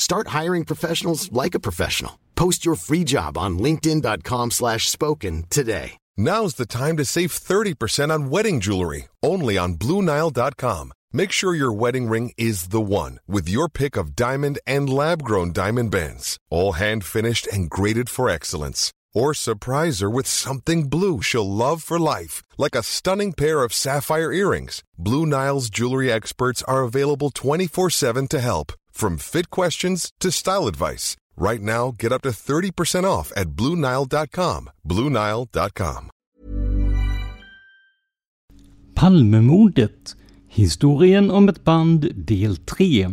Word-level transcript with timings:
Start 0.00 0.28
hiring 0.28 0.64
professionals 0.64 1.30
like 1.30 1.54
a 1.54 1.60
professional. 1.60 2.18
Post 2.34 2.64
your 2.64 2.74
free 2.74 3.04
job 3.04 3.36
on 3.36 3.58
linkedin.com 3.58 4.50
slash 4.50 4.88
spoken 4.88 5.44
today. 5.50 5.98
Now's 6.16 6.54
the 6.54 6.64
time 6.64 6.96
to 6.96 7.04
save 7.04 7.30
30% 7.30 8.10
on 8.10 8.30
wedding 8.30 8.60
jewelry, 8.60 9.08
only 9.22 9.58
on 9.58 9.74
BlueNile.com. 9.74 10.92
Make 11.12 11.32
sure 11.32 11.54
your 11.54 11.72
wedding 11.72 12.08
ring 12.08 12.32
is 12.38 12.68
the 12.68 12.80
one 12.80 13.20
with 13.28 13.46
your 13.46 13.68
pick 13.68 13.94
of 13.98 14.16
diamond 14.16 14.58
and 14.66 14.88
lab-grown 14.88 15.52
diamond 15.52 15.90
bands, 15.90 16.38
all 16.48 16.72
hand-finished 16.72 17.46
and 17.48 17.68
graded 17.68 18.08
for 18.08 18.30
excellence. 18.30 18.92
Or 19.12 19.34
surprise 19.34 20.00
her 20.00 20.08
with 20.08 20.26
something 20.26 20.88
blue 20.88 21.20
she'll 21.20 21.50
love 21.64 21.82
for 21.82 21.98
life, 21.98 22.42
like 22.56 22.74
a 22.74 22.82
stunning 22.82 23.34
pair 23.34 23.62
of 23.62 23.74
sapphire 23.74 24.32
earrings. 24.32 24.82
Blue 24.96 25.26
Nile's 25.26 25.68
jewelry 25.68 26.10
experts 26.10 26.62
are 26.62 26.84
available 26.84 27.30
24-7 27.30 28.28
to 28.30 28.40
help. 28.40 28.72
From 29.00 29.18
fit 29.18 29.48
questions 29.48 30.12
to 30.18 30.30
style 30.30 30.66
advice. 30.66 31.16
Right 31.36 31.62
now, 31.62 31.94
get 31.98 32.12
up 32.12 32.22
to 32.22 32.28
30% 32.28 33.04
off 33.04 33.32
at 33.34 33.46
BlueNile.com. 33.48 34.70
BlueNile.com. 34.82 36.10
Palmemordet. 38.94 40.16
Historien 40.48 41.30
om 41.30 41.48
ett 41.48 41.64
band 41.64 42.06
del 42.14 42.56
3. 42.56 43.08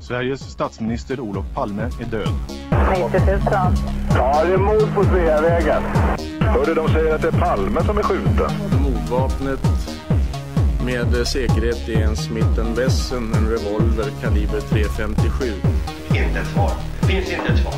Sveriges 0.00 0.40
statsminister 0.40 1.20
Olof 1.20 1.46
Palme 1.54 1.82
är 1.82 2.10
död. 2.10 2.34
90 3.12 3.20
000. 3.26 3.40
Ja, 4.10 4.44
det 4.44 4.52
är 4.52 4.58
mord 4.58 4.94
på 4.94 5.04
Sveavägen. 5.04 5.82
Hörde 6.40 6.74
de 6.74 6.88
säger 6.88 7.14
att 7.14 7.22
det 7.22 7.28
är 7.28 7.40
Palme 7.40 7.84
som 7.84 7.98
är 7.98 8.02
skjuten. 8.02 8.50
Mordvapnet 8.82 9.95
med 10.86 11.26
säkerhet 11.26 11.88
är 11.88 12.02
en 12.02 12.16
Smith 12.16 12.74
Wesson, 12.76 13.34
en 13.34 13.48
revolver 13.48 14.10
kaliber 14.22 14.60
.357. 14.60 15.52
Inte 16.08 16.40
ett 16.40 16.46
svar. 16.46 16.70
Finns 17.08 17.30
inte 17.30 17.52
ett 17.52 17.58
svar. 17.58 17.72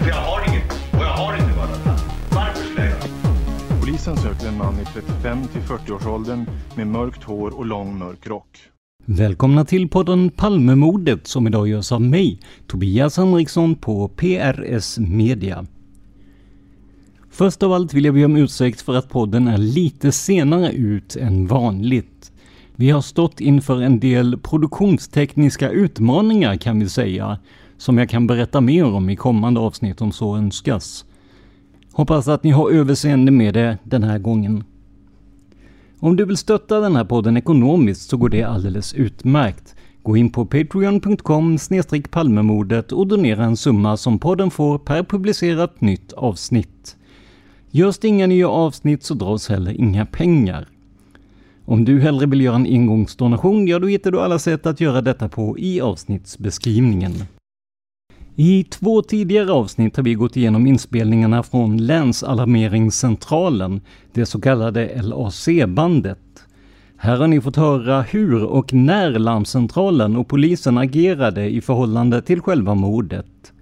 För 0.00 0.08
jag 0.08 0.16
har 0.16 0.48
inget. 0.48 0.72
Och 0.92 1.02
jag 1.02 1.16
har 1.16 1.36
inte 1.36 1.58
varit 1.58 2.00
Varför 2.30 2.64
skulle 2.64 2.86
jag 2.86 2.90
göra 2.90 3.80
Polisen 3.80 4.16
söker 4.16 4.48
en 4.48 4.56
man 4.56 4.74
i 4.74 4.84
35 4.94 5.46
till 5.52 5.60
40-årsåldern 5.60 6.46
med 6.74 6.86
mörkt 6.86 7.22
hår 7.22 7.58
och 7.58 7.66
lång 7.66 7.98
mörk 7.98 8.26
rock. 8.26 8.58
Välkomna 9.04 9.64
till 9.64 9.88
podden 9.88 10.30
Palmemordet 10.30 11.26
som 11.26 11.46
idag 11.46 11.68
görs 11.68 11.92
av 11.92 12.02
mig, 12.02 12.40
Tobias 12.66 13.16
Henriksson 13.16 13.74
på 13.74 14.08
PRS 14.08 14.98
Media. 14.98 15.66
Först 17.30 17.62
av 17.62 17.72
allt 17.72 17.94
vill 17.94 18.04
jag 18.04 18.14
be 18.14 18.24
om 18.24 18.36
ursäkt 18.36 18.80
för 18.80 18.94
att 18.94 19.08
podden 19.08 19.48
är 19.48 19.58
lite 19.58 20.12
senare 20.12 20.72
ut 20.72 21.16
än 21.16 21.46
vanligt. 21.46 22.32
Vi 22.78 22.90
har 22.90 23.00
stått 23.00 23.40
inför 23.40 23.82
en 23.82 24.00
del 24.00 24.38
produktionstekniska 24.38 25.70
utmaningar 25.70 26.56
kan 26.56 26.78
vi 26.80 26.88
säga, 26.88 27.38
som 27.78 27.98
jag 27.98 28.08
kan 28.08 28.26
berätta 28.26 28.60
mer 28.60 28.84
om 28.84 29.10
i 29.10 29.16
kommande 29.16 29.60
avsnitt 29.60 30.00
om 30.00 30.12
så 30.12 30.36
önskas. 30.36 31.04
Hoppas 31.92 32.28
att 32.28 32.44
ni 32.44 32.50
har 32.50 32.70
överseende 32.70 33.32
med 33.32 33.54
det 33.54 33.78
den 33.84 34.02
här 34.02 34.18
gången. 34.18 34.64
Om 36.00 36.16
du 36.16 36.24
vill 36.24 36.36
stötta 36.36 36.80
den 36.80 36.96
här 36.96 37.04
podden 37.04 37.36
ekonomiskt 37.36 38.10
så 38.10 38.16
går 38.16 38.28
det 38.28 38.42
alldeles 38.42 38.94
utmärkt. 38.94 39.74
Gå 40.02 40.16
in 40.16 40.30
på 40.30 40.46
patreon.com 40.46 41.58
palmemordet 42.10 42.92
och 42.92 43.06
donera 43.06 43.44
en 43.44 43.56
summa 43.56 43.96
som 43.96 44.18
podden 44.18 44.50
får 44.50 44.78
per 44.78 45.02
publicerat 45.02 45.80
nytt 45.80 46.12
avsnitt. 46.12 46.96
Görs 47.70 47.98
det 47.98 48.08
inga 48.08 48.26
nya 48.26 48.48
avsnitt 48.48 49.04
så 49.04 49.14
dras 49.14 49.48
heller 49.48 49.72
inga 49.72 50.06
pengar. 50.06 50.68
Om 51.68 51.84
du 51.84 52.00
hellre 52.00 52.26
vill 52.26 52.40
göra 52.40 52.56
en 52.56 52.66
engångsdonation, 52.66 53.68
ja 53.68 53.78
då 53.78 53.86
hittar 53.86 54.10
du 54.10 54.20
alla 54.20 54.38
sätt 54.38 54.66
att 54.66 54.80
göra 54.80 55.00
detta 55.00 55.28
på 55.28 55.58
i 55.58 55.80
avsnittsbeskrivningen. 55.80 57.12
I 58.36 58.64
två 58.64 59.02
tidigare 59.02 59.52
avsnitt 59.52 59.96
har 59.96 60.02
vi 60.02 60.14
gått 60.14 60.36
igenom 60.36 60.66
inspelningarna 60.66 61.42
från 61.42 61.76
Länsalarmeringscentralen, 61.76 63.80
det 64.12 64.26
så 64.26 64.40
kallade 64.40 65.02
LAC-bandet. 65.02 66.18
Här 66.96 67.16
har 67.16 67.26
ni 67.26 67.40
fått 67.40 67.56
höra 67.56 68.02
hur 68.02 68.44
och 68.44 68.72
när 68.72 69.10
larmcentralen 69.10 70.16
och 70.16 70.28
polisen 70.28 70.78
agerade 70.78 71.50
i 71.50 71.60
förhållande 71.60 72.22
till 72.22 72.40
själva 72.40 72.74
mordet. 72.74 73.52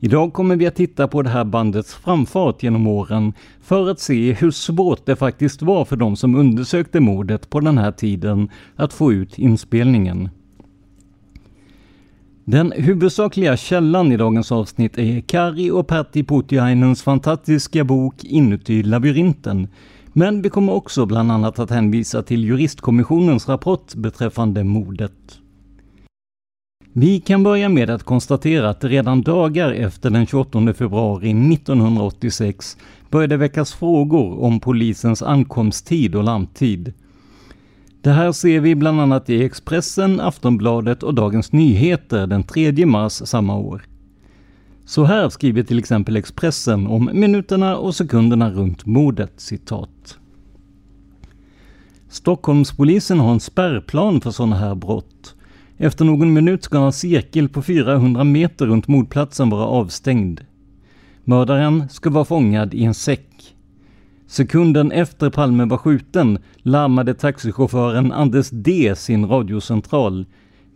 Idag 0.00 0.32
kommer 0.32 0.56
vi 0.56 0.66
att 0.66 0.74
titta 0.74 1.08
på 1.08 1.22
det 1.22 1.28
här 1.28 1.44
bandets 1.44 1.94
framfart 1.94 2.62
genom 2.62 2.86
åren 2.86 3.32
för 3.60 3.90
att 3.90 4.00
se 4.00 4.32
hur 4.32 4.50
svårt 4.50 5.06
det 5.06 5.16
faktiskt 5.16 5.62
var 5.62 5.84
för 5.84 5.96
de 5.96 6.16
som 6.16 6.34
undersökte 6.34 7.00
mordet 7.00 7.50
på 7.50 7.60
den 7.60 7.78
här 7.78 7.92
tiden 7.92 8.48
att 8.76 8.92
få 8.92 9.12
ut 9.12 9.38
inspelningen. 9.38 10.28
Den 12.44 12.72
huvudsakliga 12.76 13.56
källan 13.56 14.12
i 14.12 14.16
dagens 14.16 14.52
avsnitt 14.52 14.98
är 14.98 15.20
Kari 15.20 15.70
och 15.70 15.86
Pertti 15.86 16.24
Putiainens 16.24 17.02
fantastiska 17.02 17.84
bok 17.84 18.24
Inuti 18.24 18.82
labyrinten. 18.82 19.68
Men 20.12 20.42
vi 20.42 20.48
kommer 20.50 20.72
också 20.72 21.06
bland 21.06 21.32
annat 21.32 21.58
att 21.58 21.70
hänvisa 21.70 22.22
till 22.22 22.44
juristkommissionens 22.44 23.48
rapport 23.48 23.94
beträffande 23.94 24.64
mordet. 24.64 25.40
Vi 26.98 27.20
kan 27.20 27.42
börja 27.42 27.68
med 27.68 27.90
att 27.90 28.02
konstatera 28.02 28.70
att 28.70 28.84
redan 28.84 29.22
dagar 29.22 29.72
efter 29.72 30.10
den 30.10 30.26
28 30.26 30.74
februari 30.74 31.30
1986 31.54 32.76
började 33.10 33.36
väckas 33.36 33.74
frågor 33.74 34.42
om 34.42 34.60
polisens 34.60 35.22
ankomsttid 35.22 36.14
och 36.14 36.24
larmtid. 36.24 36.92
Det 38.00 38.10
här 38.10 38.32
ser 38.32 38.60
vi 38.60 38.74
bland 38.74 39.00
annat 39.00 39.30
i 39.30 39.44
Expressen, 39.44 40.20
Aftonbladet 40.20 41.02
och 41.02 41.14
Dagens 41.14 41.52
Nyheter 41.52 42.26
den 42.26 42.42
3 42.42 42.86
mars 42.86 43.12
samma 43.12 43.56
år. 43.56 43.82
Så 44.84 45.04
här 45.04 45.28
skriver 45.28 45.62
till 45.62 45.78
exempel 45.78 46.16
Expressen 46.16 46.86
om 46.86 47.10
minuterna 47.12 47.76
och 47.76 47.94
sekunderna 47.94 48.50
runt 48.50 48.86
mordet, 48.86 49.32
citat. 49.36 50.18
Stockholmspolisen 52.08 53.20
har 53.20 53.32
en 53.32 53.40
spärrplan 53.40 54.20
för 54.20 54.30
sådana 54.30 54.56
här 54.56 54.74
brott. 54.74 55.35
Efter 55.78 56.04
någon 56.04 56.32
minut 56.32 56.64
ska 56.64 56.78
en 56.78 56.92
cirkel 56.92 57.48
på 57.48 57.62
400 57.62 58.24
meter 58.24 58.66
runt 58.66 58.88
mordplatsen 58.88 59.50
vara 59.50 59.66
avstängd. 59.66 60.40
Mördaren 61.24 61.88
ska 61.88 62.10
vara 62.10 62.24
fångad 62.24 62.74
i 62.74 62.84
en 62.84 62.94
säck. 62.94 63.56
Sekunden 64.26 64.92
efter 64.92 65.30
Palme 65.30 65.64
var 65.64 65.78
skjuten 65.78 66.38
larmade 66.56 67.14
taxichauffören 67.14 68.12
Anders 68.12 68.50
D 68.50 68.94
sin 68.96 69.26
radiocentral. 69.26 70.26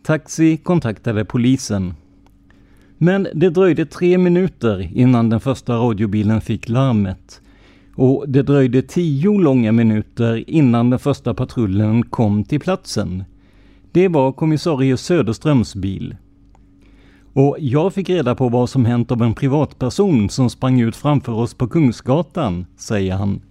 Taxi 0.02 0.56
kontaktade 0.56 1.24
polisen. 1.24 1.94
Men 2.98 3.28
det 3.34 3.50
dröjde 3.50 3.86
tre 3.86 4.18
minuter 4.18 4.90
innan 4.94 5.30
den 5.30 5.40
första 5.40 5.74
radiobilen 5.74 6.40
fick 6.40 6.68
larmet. 6.68 7.40
Och 7.96 8.24
det 8.28 8.42
dröjde 8.42 8.82
tio 8.82 9.38
långa 9.38 9.72
minuter 9.72 10.50
innan 10.50 10.90
den 10.90 10.98
första 10.98 11.34
patrullen 11.34 12.02
kom 12.02 12.44
till 12.44 12.60
platsen. 12.60 13.24
Det 13.92 14.08
var 14.08 14.32
kommissarie 14.32 14.96
Söderströms 14.96 15.74
bil. 15.74 16.16
Och 17.32 17.56
jag 17.60 17.94
fick 17.94 18.10
reda 18.10 18.34
på 18.34 18.48
vad 18.48 18.70
som 18.70 18.84
hänt 18.84 19.10
av 19.10 19.22
en 19.22 19.34
privatperson 19.34 20.28
som 20.28 20.50
sprang 20.50 20.80
ut 20.80 20.96
framför 20.96 21.32
oss 21.32 21.54
på 21.54 21.68
Kungsgatan, 21.68 22.66
säger 22.76 23.14
han. 23.14 23.42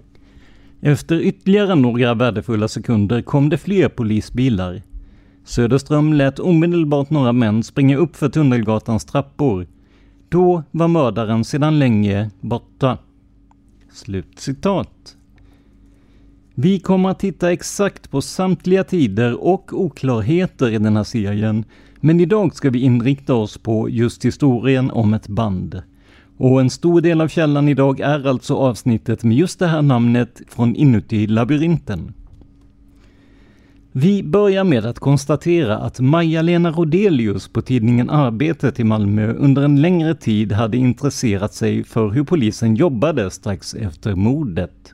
Efter 0.82 1.22
ytterligare 1.22 1.76
några 1.76 2.14
värdefulla 2.14 2.68
sekunder 2.68 3.22
kom 3.22 3.50
det 3.50 3.58
fler 3.58 3.90
polisbilar. 3.90 4.82
Söderström 5.44 6.14
lät 6.14 6.40
omedelbart 6.40 7.10
några 7.10 7.34
män 7.34 7.64
springa 7.64 7.98
upp 7.98 8.16
för 8.16 8.30
Tunnelgatans 8.30 9.06
trappor. 9.06 9.68
Då 10.30 10.64
var 10.72 10.88
mördaren 10.88 11.44
sedan 11.44 11.80
länge 11.80 12.30
borta. 12.42 12.98
Slut 13.92 14.40
citat. 14.40 15.16
Vi 16.62 16.80
kommer 16.80 17.10
att 17.10 17.20
titta 17.20 17.52
exakt 17.52 18.12
på 18.12 18.22
samtliga 18.22 18.84
tider 18.84 19.44
och 19.44 19.82
oklarheter 19.82 20.70
i 20.70 20.78
den 20.78 20.98
här 20.98 21.04
serien, 21.04 21.66
men 22.00 22.20
idag 22.20 22.56
ska 22.56 22.70
vi 22.70 22.80
inrikta 22.80 23.34
oss 23.34 23.58
på 23.58 23.90
just 23.90 24.26
historien 24.26 24.92
om 24.92 25.14
ett 25.14 25.28
band. 25.28 25.82
Och 26.38 26.62
en 26.62 26.70
stor 26.70 27.02
del 27.02 27.22
av 27.22 27.28
källan 27.28 27.70
idag 27.70 28.00
är 28.00 28.28
alltså 28.28 28.56
avsnittet 28.56 29.24
med 29.24 29.38
just 29.38 29.60
det 29.60 29.68
här 29.68 29.82
namnet 29.82 30.42
från 30.48 30.76
inuti 30.76 31.28
labyrinten. 31.28 32.14
Vi 33.92 34.24
börjar 34.24 34.64
med 34.64 34.86
att 34.86 35.00
konstatera 35.00 35.78
att 35.78 36.00
Maja-Lena 36.00 36.72
Rodelius 36.72 37.48
på 37.48 37.62
tidningen 37.62 38.10
Arbetet 38.10 38.80
i 38.80 38.84
Malmö 38.84 39.34
under 39.34 39.62
en 39.62 39.82
längre 39.82 40.16
tid 40.16 40.52
hade 40.52 40.78
intresserat 40.78 41.54
sig 41.54 41.84
för 41.84 42.10
hur 42.10 42.24
polisen 42.24 42.76
jobbade 42.76 43.32
strax 43.32 43.74
efter 43.74 44.16
mordet. 44.16 44.94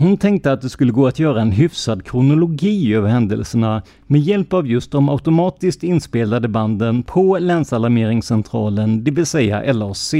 Hon 0.00 0.16
tänkte 0.16 0.52
att 0.52 0.60
det 0.60 0.68
skulle 0.68 0.92
gå 0.92 1.06
att 1.06 1.18
göra 1.18 1.40
en 1.40 1.52
hyfsad 1.52 2.04
kronologi 2.04 2.94
över 2.94 3.08
händelserna 3.08 3.82
med 4.06 4.20
hjälp 4.20 4.52
av 4.52 4.66
just 4.66 4.90
de 4.90 5.08
automatiskt 5.08 5.82
inspelade 5.82 6.48
banden 6.48 7.02
på 7.02 7.38
Länsalarmeringscentralen, 7.38 9.04
det 9.04 9.10
vill 9.10 9.26
säga 9.26 9.72
LAC. 9.72 10.14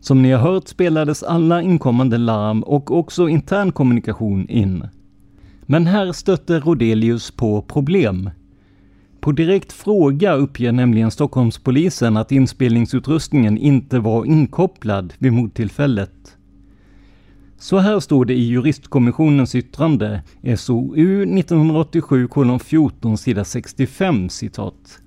Som 0.00 0.22
ni 0.22 0.32
har 0.32 0.52
hört 0.52 0.68
spelades 0.68 1.22
alla 1.22 1.62
inkommande 1.62 2.18
larm 2.18 2.62
och 2.62 2.98
också 2.98 3.28
intern 3.28 3.72
kommunikation 3.72 4.48
in. 4.48 4.84
Men 5.62 5.86
här 5.86 6.12
stötte 6.12 6.60
Rodelius 6.60 7.30
på 7.30 7.62
problem. 7.62 8.30
På 9.20 9.32
direkt 9.32 9.72
fråga 9.72 10.34
uppger 10.34 10.72
nämligen 10.72 11.10
Stockholmspolisen 11.10 12.16
att 12.16 12.32
inspelningsutrustningen 12.32 13.58
inte 13.58 13.98
var 13.98 14.24
inkopplad 14.24 15.14
vid 15.18 15.32
mordtillfället. 15.32 16.36
Så 17.60 17.78
här 17.78 18.00
står 18.00 18.24
det 18.24 18.34
i 18.34 18.42
Juristkommissionens 18.42 19.54
yttrande, 19.54 20.22
SOU 20.56 21.24
1987-14 21.24 23.16
sida 23.16 23.44
65 23.44 24.28
citat. 24.28 25.00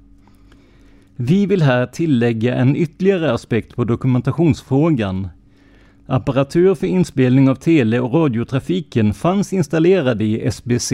Vi 1.16 1.46
vill 1.46 1.62
här 1.62 1.86
tillägga 1.86 2.56
en 2.56 2.76
ytterligare 2.76 3.34
aspekt 3.34 3.76
på 3.76 3.84
dokumentationsfrågan. 3.84 5.28
Apparatur 6.06 6.76
för 6.76 6.88
inspelning 6.88 7.50
av 7.50 7.56
tele 7.56 8.00
och 8.00 8.14
radiotrafiken 8.14 9.14
fanns 9.14 9.54
installerade 9.54 10.24
i 10.24 10.48
SBC 10.48 10.92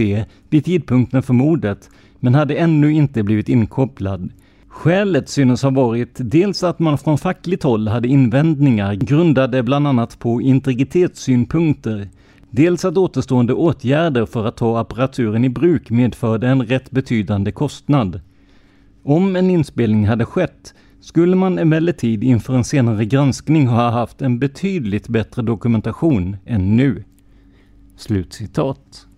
vid 0.49 0.65
tidpunkten 0.65 1.23
för 1.23 1.33
mordet, 1.33 1.89
men 2.19 2.35
hade 2.35 2.55
ännu 2.55 2.93
inte 2.93 3.23
blivit 3.23 3.49
inkopplad. 3.49 4.29
Skälet 4.69 5.29
synes 5.29 5.63
ha 5.63 5.69
varit 5.69 6.15
dels 6.17 6.63
att 6.63 6.79
man 6.79 6.97
från 6.97 7.17
fackligt 7.17 7.63
håll 7.63 7.87
hade 7.87 8.07
invändningar 8.07 8.93
grundade 8.93 9.63
bland 9.63 9.87
annat 9.87 10.19
på 10.19 10.41
integritetssynpunkter, 10.41 12.09
dels 12.49 12.85
att 12.85 12.97
återstående 12.97 13.53
åtgärder 13.53 14.25
för 14.25 14.45
att 14.45 14.57
ta 14.57 14.79
apparaturen 14.79 15.45
i 15.45 15.49
bruk 15.49 15.89
medförde 15.89 16.47
en 16.47 16.65
rätt 16.65 16.91
betydande 16.91 17.51
kostnad. 17.51 18.21
Om 19.03 19.35
en 19.35 19.49
inspelning 19.49 20.07
hade 20.07 20.25
skett 20.25 20.73
skulle 21.01 21.35
man 21.35 21.59
emellertid 21.59 22.23
inför 22.23 22.53
en 22.53 22.63
senare 22.63 23.05
granskning 23.05 23.67
ha 23.67 23.89
haft 23.89 24.21
en 24.21 24.39
betydligt 24.39 25.07
bättre 25.07 25.41
dokumentation 25.41 26.37
än 26.45 26.75
nu. 26.75 27.03
Slutcitat. 27.97 29.08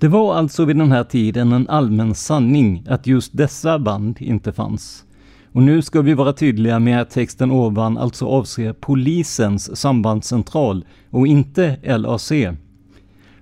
Det 0.00 0.08
var 0.08 0.34
alltså 0.34 0.64
vid 0.64 0.76
den 0.76 0.92
här 0.92 1.04
tiden 1.04 1.52
en 1.52 1.68
allmän 1.68 2.14
sanning 2.14 2.84
att 2.88 3.06
just 3.06 3.36
dessa 3.36 3.78
band 3.78 4.16
inte 4.20 4.52
fanns. 4.52 5.04
Och 5.52 5.62
nu 5.62 5.82
ska 5.82 6.02
vi 6.02 6.14
vara 6.14 6.32
tydliga 6.32 6.78
med 6.78 7.00
att 7.00 7.10
texten 7.10 7.50
ovan 7.50 7.98
alltså 7.98 8.26
avser 8.26 8.72
polisens 8.72 9.76
sambandscentral 9.76 10.84
och 11.10 11.26
inte 11.26 11.76
LAC. 11.98 12.32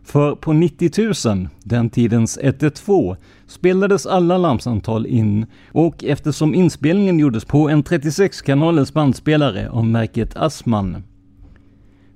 För 0.05 0.35
på 0.35 0.53
90 0.53 1.29
000, 1.29 1.49
den 1.63 1.91
tidens 1.91 2.39
112, 2.43 3.17
spelades 3.47 4.07
alla 4.07 4.39
larmsamtal 4.39 5.07
in 5.07 5.47
och 5.73 6.05
eftersom 6.05 6.55
inspelningen 6.55 7.19
gjordes 7.19 7.45
på 7.45 7.69
en 7.69 7.85
36-kanalens 7.85 8.93
bandspelare 8.93 9.71
av 9.71 9.87
märket 9.87 10.37
Assman 10.37 11.03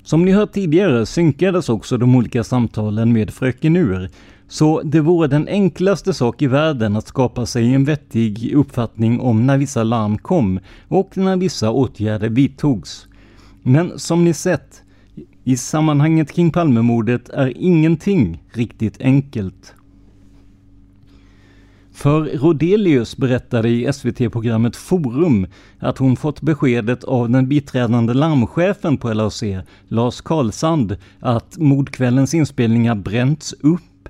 som 0.02 0.24
ni 0.24 0.32
hört 0.32 0.52
tidigare 0.52 1.06
synkades 1.06 1.68
också 1.68 1.96
de 1.98 2.16
olika 2.16 2.44
samtalen 2.44 3.12
med 3.12 3.30
Fröken 3.30 3.76
Ur, 3.76 4.10
så 4.48 4.82
det 4.82 5.00
vore 5.00 5.28
den 5.28 5.48
enklaste 5.48 6.14
sak 6.14 6.42
i 6.42 6.46
världen 6.46 6.96
att 6.96 7.06
skapa 7.06 7.46
sig 7.46 7.74
en 7.74 7.84
vettig 7.84 8.52
uppfattning 8.54 9.20
om 9.20 9.46
när 9.46 9.58
vissa 9.58 9.82
larm 9.82 10.18
kom 10.18 10.60
och 10.88 11.16
när 11.16 11.36
vissa 11.36 11.70
åtgärder 11.70 12.28
vidtogs. 12.28 13.06
Men 13.62 13.98
som 13.98 14.24
ni 14.24 14.34
sett, 14.34 14.82
i 15.44 15.56
sammanhanget 15.56 16.32
kring 16.32 16.50
Palmemordet 16.50 17.28
är 17.28 17.52
ingenting 17.56 18.42
riktigt 18.52 19.00
enkelt. 19.00 19.74
För 21.92 22.24
Rodelius 22.24 23.16
berättade 23.16 23.68
i 23.68 23.92
SVT-programmet 23.92 24.76
Forum 24.76 25.46
att 25.78 25.98
hon 25.98 26.16
fått 26.16 26.40
beskedet 26.40 27.04
av 27.04 27.30
den 27.30 27.48
biträdande 27.48 28.14
larmchefen 28.14 28.96
på 28.96 29.12
LAC, 29.12 29.42
Lars 29.88 30.20
Karlsand, 30.20 30.96
att 31.20 31.58
mordkvällens 31.58 32.34
inspelningar 32.34 32.94
bränts 32.94 33.52
upp. 33.52 34.08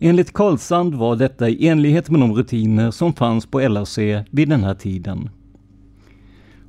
Enligt 0.00 0.32
Karlsand 0.32 0.94
var 0.94 1.16
detta 1.16 1.48
i 1.48 1.68
enlighet 1.68 2.10
med 2.10 2.20
de 2.20 2.34
rutiner 2.34 2.90
som 2.90 3.12
fanns 3.12 3.46
på 3.46 3.68
LAC 3.68 3.98
vid 4.30 4.48
den 4.48 4.64
här 4.64 4.74
tiden. 4.74 5.30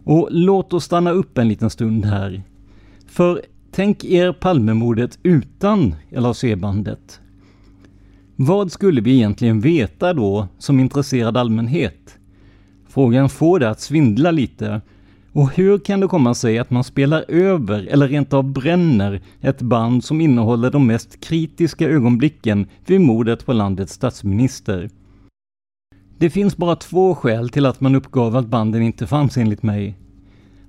Och 0.04 0.28
låt 0.32 0.74
oss 0.74 0.84
stanna 0.84 1.12
upp 1.12 1.38
en 1.38 1.48
liten 1.48 1.70
stund 1.70 2.06
här. 2.06 2.44
För 3.08 3.42
tänk 3.72 4.06
er 4.06 4.34
Palmemordet 4.34 5.20
utan 5.24 5.96
LAC-bandet. 6.12 7.22
Vad 8.38 8.72
skulle 8.72 9.02
vi 9.02 9.16
egentligen 9.16 9.60
veta 9.60 10.14
då 10.14 10.48
som 10.58 10.80
intresserad 10.80 11.38
allmänhet? 11.38 12.18
Frågan 12.88 13.30
får 13.30 13.60
det 13.60 13.70
att 13.70 13.82
svindla 13.82 14.32
lite. 14.32 14.82
Och 15.32 15.52
hur 15.56 15.78
kan 15.78 16.00
det 16.00 16.08
komma 16.08 16.34
sig 16.34 16.60
att 16.60 16.70
man 16.70 16.84
spelar 16.84 17.26
över 17.28 17.88
eller 17.88 18.08
rent 18.08 18.34
av 18.34 18.44
bränner 18.44 19.22
ett 19.42 19.62
band 19.62 20.04
som 20.04 20.22
innehåller 20.22 20.72
de 20.72 20.88
mest 20.88 21.20
kritiska 21.20 21.90
ögonblicken 21.90 22.68
vid 22.86 23.02
mordet 23.02 23.46
på 23.46 23.54
landets 23.54 23.94
statsminister? 23.94 24.90
Det 26.18 26.30
finns 26.30 26.58
bara 26.58 26.76
två 26.76 27.16
skäl 27.16 27.50
till 27.50 27.66
att 27.66 27.82
man 27.82 27.96
uppgav 27.96 28.36
att 28.36 28.48
banden 28.48 28.82
inte 28.82 29.08
fanns 29.08 29.38
enligt 29.38 29.64
mig. 29.64 29.96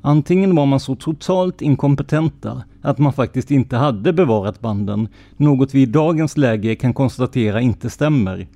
Antingen 0.07 0.57
var 0.57 0.67
man 0.67 0.81
så 0.81 0.95
totalt 0.95 1.63
inkompetenta 1.63 2.63
att 2.83 2.99
man 2.99 3.13
faktiskt 3.13 3.51
inte 3.51 3.77
hade 3.77 4.13
bevarat 4.13 4.61
banden, 4.61 5.09
något 5.37 5.75
vi 5.75 5.83
i 5.83 5.87
dagens 5.87 6.37
läge 6.37 6.75
kan 6.75 6.95
konstatera 6.95 7.61
inte 7.61 7.91
stämmer. 7.91 8.47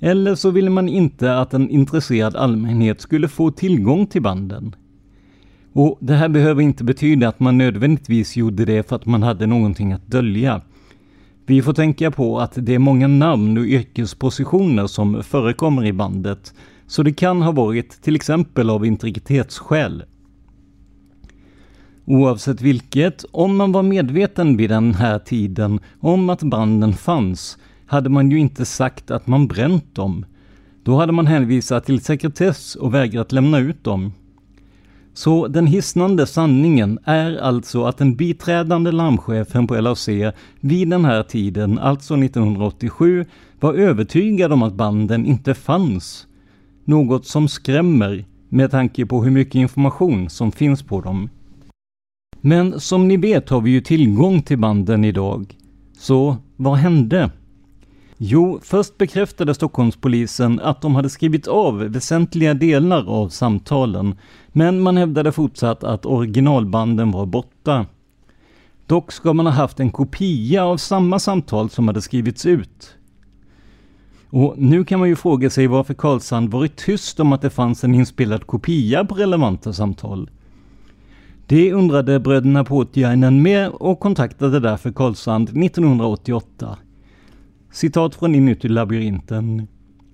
Eller 0.00 0.34
så 0.34 0.50
ville 0.50 0.70
man 0.70 0.88
inte 0.88 1.38
att 1.38 1.54
en 1.54 1.70
intresserad 1.70 2.36
allmänhet 2.36 3.00
skulle 3.00 3.28
få 3.28 3.50
tillgång 3.50 4.06
till 4.06 4.22
banden. 4.22 4.76
Och 5.72 5.98
det 6.00 6.14
här 6.14 6.28
behöver 6.28 6.62
inte 6.62 6.84
betyda 6.84 7.28
att 7.28 7.40
man 7.40 7.58
nödvändigtvis 7.58 8.36
gjorde 8.36 8.64
det 8.64 8.88
för 8.88 8.96
att 8.96 9.06
man 9.06 9.22
hade 9.22 9.46
någonting 9.46 9.92
att 9.92 10.06
dölja. 10.06 10.60
Vi 11.46 11.62
får 11.62 11.72
tänka 11.72 12.10
på 12.10 12.40
att 12.40 12.52
det 12.56 12.74
är 12.74 12.78
många 12.78 13.08
namn 13.08 13.58
och 13.58 13.64
yrkespositioner 13.64 14.86
som 14.86 15.22
förekommer 15.22 15.84
i 15.84 15.92
bandet, 15.92 16.54
så 16.86 17.02
det 17.02 17.12
kan 17.12 17.42
ha 17.42 17.52
varit 17.52 18.02
till 18.02 18.16
exempel 18.16 18.70
av 18.70 18.86
integritetsskäl. 18.86 20.04
Oavsett 22.04 22.60
vilket, 22.60 23.24
om 23.30 23.56
man 23.56 23.72
var 23.72 23.82
medveten 23.82 24.56
vid 24.56 24.70
den 24.70 24.94
här 24.94 25.18
tiden 25.18 25.80
om 26.00 26.30
att 26.30 26.42
banden 26.42 26.92
fanns, 26.92 27.58
hade 27.86 28.08
man 28.08 28.30
ju 28.30 28.38
inte 28.38 28.64
sagt 28.64 29.10
att 29.10 29.26
man 29.26 29.46
bränt 29.46 29.94
dem. 29.94 30.26
Då 30.84 30.96
hade 30.96 31.12
man 31.12 31.26
hänvisat 31.26 31.86
till 31.86 32.00
sekretess 32.00 32.74
och 32.74 32.94
vägrat 32.94 33.32
lämna 33.32 33.58
ut 33.58 33.84
dem. 33.84 34.12
Så 35.14 35.48
den 35.48 35.66
hisnande 35.66 36.26
sanningen 36.26 36.98
är 37.04 37.36
alltså 37.36 37.84
att 37.84 37.98
den 37.98 38.14
biträdande 38.16 38.92
larmchefen 38.92 39.66
på 39.66 39.80
LAC 39.80 40.08
vid 40.60 40.88
den 40.88 41.04
här 41.04 41.22
tiden, 41.22 41.78
alltså 41.78 42.16
1987, 42.16 43.24
var 43.60 43.74
övertygad 43.74 44.52
om 44.52 44.62
att 44.62 44.74
banden 44.74 45.26
inte 45.26 45.54
fanns. 45.54 46.26
Något 46.84 47.26
som 47.26 47.48
skrämmer 47.48 48.24
med 48.48 48.70
tanke 48.70 49.06
på 49.06 49.24
hur 49.24 49.30
mycket 49.30 49.54
information 49.54 50.30
som 50.30 50.52
finns 50.52 50.82
på 50.82 51.00
dem. 51.00 51.28
Men 52.44 52.80
som 52.80 53.08
ni 53.08 53.16
vet 53.16 53.48
har 53.48 53.60
vi 53.60 53.70
ju 53.70 53.80
tillgång 53.80 54.42
till 54.42 54.58
banden 54.58 55.04
idag. 55.04 55.56
Så 55.98 56.36
vad 56.56 56.76
hände? 56.76 57.30
Jo, 58.16 58.60
först 58.62 58.98
bekräftade 58.98 59.54
Stockholmspolisen 59.54 60.60
att 60.60 60.80
de 60.80 60.94
hade 60.94 61.10
skrivit 61.10 61.46
av 61.46 61.78
väsentliga 61.78 62.54
delar 62.54 63.08
av 63.08 63.28
samtalen, 63.28 64.18
men 64.48 64.80
man 64.80 64.96
hävdade 64.96 65.32
fortsatt 65.32 65.84
att 65.84 66.06
originalbanden 66.06 67.10
var 67.10 67.26
borta. 67.26 67.86
Dock 68.86 69.12
ska 69.12 69.32
man 69.32 69.46
ha 69.46 69.52
haft 69.52 69.80
en 69.80 69.90
kopia 69.90 70.64
av 70.64 70.76
samma 70.76 71.18
samtal 71.18 71.70
som 71.70 71.88
hade 71.88 72.02
skrivits 72.02 72.46
ut. 72.46 72.94
Och 74.30 74.54
nu 74.58 74.84
kan 74.84 74.98
man 75.00 75.08
ju 75.08 75.16
fråga 75.16 75.50
sig 75.50 75.66
varför 75.66 75.94
Karlsson 75.94 76.50
varit 76.50 76.76
tyst 76.76 77.20
om 77.20 77.32
att 77.32 77.42
det 77.42 77.50
fanns 77.50 77.84
en 77.84 77.94
inspelad 77.94 78.46
kopia 78.46 79.04
på 79.04 79.14
relevanta 79.14 79.72
samtal. 79.72 80.30
Det 81.52 81.72
undrade 81.72 82.20
bröderna 82.20 82.64
Puotiainen 82.64 83.42
med 83.42 83.70
och 83.70 84.00
kontaktade 84.00 84.60
därför 84.60 84.92
Karlsand 84.92 85.48
1988. 85.48 86.78
Citat 87.72 88.14
från 88.14 88.34
Inuti 88.34 88.68
labyrinten. 88.68 89.66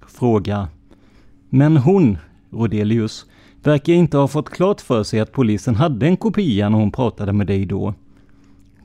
Fråga. 0.06 0.68
Men 1.48 1.76
hon, 1.76 2.18
Rodelius, 2.50 3.26
verkar 3.62 3.92
inte 3.92 4.16
ha 4.16 4.28
fått 4.28 4.50
klart 4.50 4.80
för 4.80 5.02
sig 5.02 5.20
att 5.20 5.32
polisen 5.32 5.74
hade 5.74 6.06
en 6.06 6.16
kopia 6.16 6.68
när 6.68 6.78
hon 6.78 6.92
pratade 6.92 7.32
med 7.32 7.46
dig 7.46 7.66
då. 7.66 7.94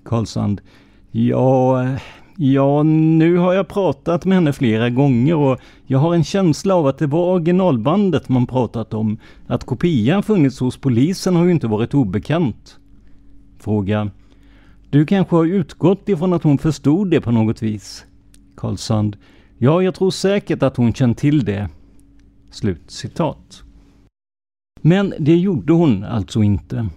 Karlsand. 0.05 0.61
Ja, 1.11 1.85
ja, 2.37 2.83
nu 2.83 3.37
har 3.37 3.53
jag 3.53 3.67
pratat 3.67 4.25
med 4.25 4.35
henne 4.35 4.53
flera 4.53 4.89
gånger 4.89 5.35
och 5.35 5.59
jag 5.85 5.99
har 5.99 6.15
en 6.15 6.23
känsla 6.23 6.75
av 6.75 6.87
att 6.87 6.97
det 6.97 7.07
var 7.07 7.33
originalbandet 7.33 8.29
man 8.29 8.47
pratat 8.47 8.93
om. 8.93 9.17
Att 9.47 9.63
kopian 9.63 10.23
funnits 10.23 10.59
hos 10.59 10.77
polisen 10.77 11.35
har 11.35 11.45
ju 11.45 11.51
inte 11.51 11.67
varit 11.67 11.93
obekant. 11.93 12.77
Fråga. 13.59 14.11
Du 14.89 15.05
kanske 15.05 15.35
har 15.35 15.45
utgått 15.45 16.09
ifrån 16.09 16.33
att 16.33 16.43
hon 16.43 16.57
förstod 16.57 17.11
det 17.11 17.21
på 17.21 17.31
något 17.31 17.61
vis? 17.61 18.05
Karlsand. 18.55 19.17
Ja, 19.57 19.81
jag 19.81 19.95
tror 19.95 20.11
säkert 20.11 20.63
att 20.63 20.77
hon 20.77 20.93
känt 20.93 21.17
till 21.17 21.45
det. 21.45 21.69
Slut 22.51 22.91
citat. 22.91 23.63
Men 24.81 25.13
det 25.19 25.35
gjorde 25.35 25.73
hon 25.73 26.03
alltså 26.03 26.43
inte. 26.43 26.89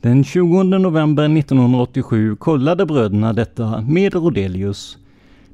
Den 0.00 0.24
20 0.24 0.62
november 0.62 1.24
1987 1.24 2.36
kollade 2.36 2.86
bröderna 2.86 3.32
detta 3.32 3.80
med 3.80 4.14
Rodelius. 4.14 4.98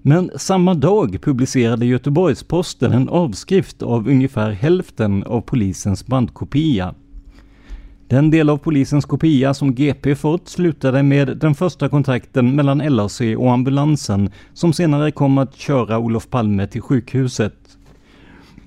Men 0.02 0.30
samma 0.36 0.74
dag 0.74 1.18
publicerade 1.22 1.86
Göteborgs-Posten 1.86 2.92
en 2.92 3.08
avskrift 3.08 3.82
av 3.82 4.08
ungefär 4.08 4.50
hälften 4.50 5.22
av 5.22 5.40
polisens 5.40 6.06
bandkopia. 6.06 6.94
Den 8.08 8.30
del 8.30 8.50
av 8.50 8.56
polisens 8.56 9.04
kopia 9.04 9.54
som 9.54 9.74
GP 9.74 10.14
fått 10.14 10.48
slutade 10.48 11.02
med 11.02 11.36
den 11.36 11.54
första 11.54 11.88
kontakten 11.88 12.56
mellan 12.56 12.78
LAC 12.78 13.20
och 13.38 13.52
ambulansen 13.52 14.30
som 14.54 14.72
senare 14.72 15.10
kom 15.10 15.38
att 15.38 15.54
köra 15.54 15.98
Olof 15.98 16.30
Palme 16.30 16.66
till 16.66 16.82
sjukhuset. 16.82 17.78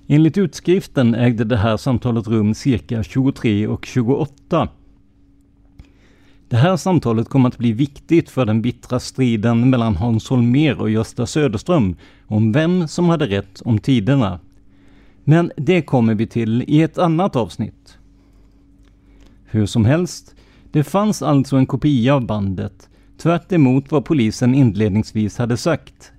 Enligt 0.08 0.38
utskriften 0.38 1.16
ägde 1.16 1.44
det 1.44 1.58
här 1.58 1.78
samtalet 1.78 2.28
rum 2.28 2.54
cirka 2.54 3.04
23 3.04 3.68
och 3.68 3.86
28. 3.86 4.70
Det 6.50 6.58
här 6.58 6.78
samtalet 6.78 7.30
kommer 7.30 7.48
att 7.48 7.58
bli 7.58 7.72
viktigt 7.72 8.30
för 8.30 8.46
den 8.46 8.62
bittra 8.62 9.00
striden 9.00 9.70
mellan 9.70 9.96
Hans 9.96 10.30
Holmér 10.30 10.80
och 10.80 10.90
Gösta 10.90 11.26
Söderström 11.26 11.96
om 12.28 12.52
vem 12.52 12.88
som 12.88 13.10
hade 13.10 13.26
rätt 13.26 13.62
om 13.66 13.80
tiderna. 13.80 14.40
Men 15.24 15.52
det 15.58 15.82
kommer 15.82 16.16
vi 16.16 16.28
till 16.28 16.64
i 16.68 16.82
ett 16.82 16.98
annat 16.98 17.36
avsnitt. 17.36 17.98
Hur 19.46 19.66
som 19.66 19.86
helst, 19.86 20.36
det 20.72 20.84
fanns 20.84 21.22
alltså 21.22 21.56
en 21.56 21.66
kopia 21.66 22.16
av 22.16 22.26
bandet, 22.26 22.90
tvärt 23.18 23.52
vad 23.90 24.06
polisen 24.06 24.56
inledningsvis 24.56 25.38
hade 25.38 25.58
sagt. 25.58 26.12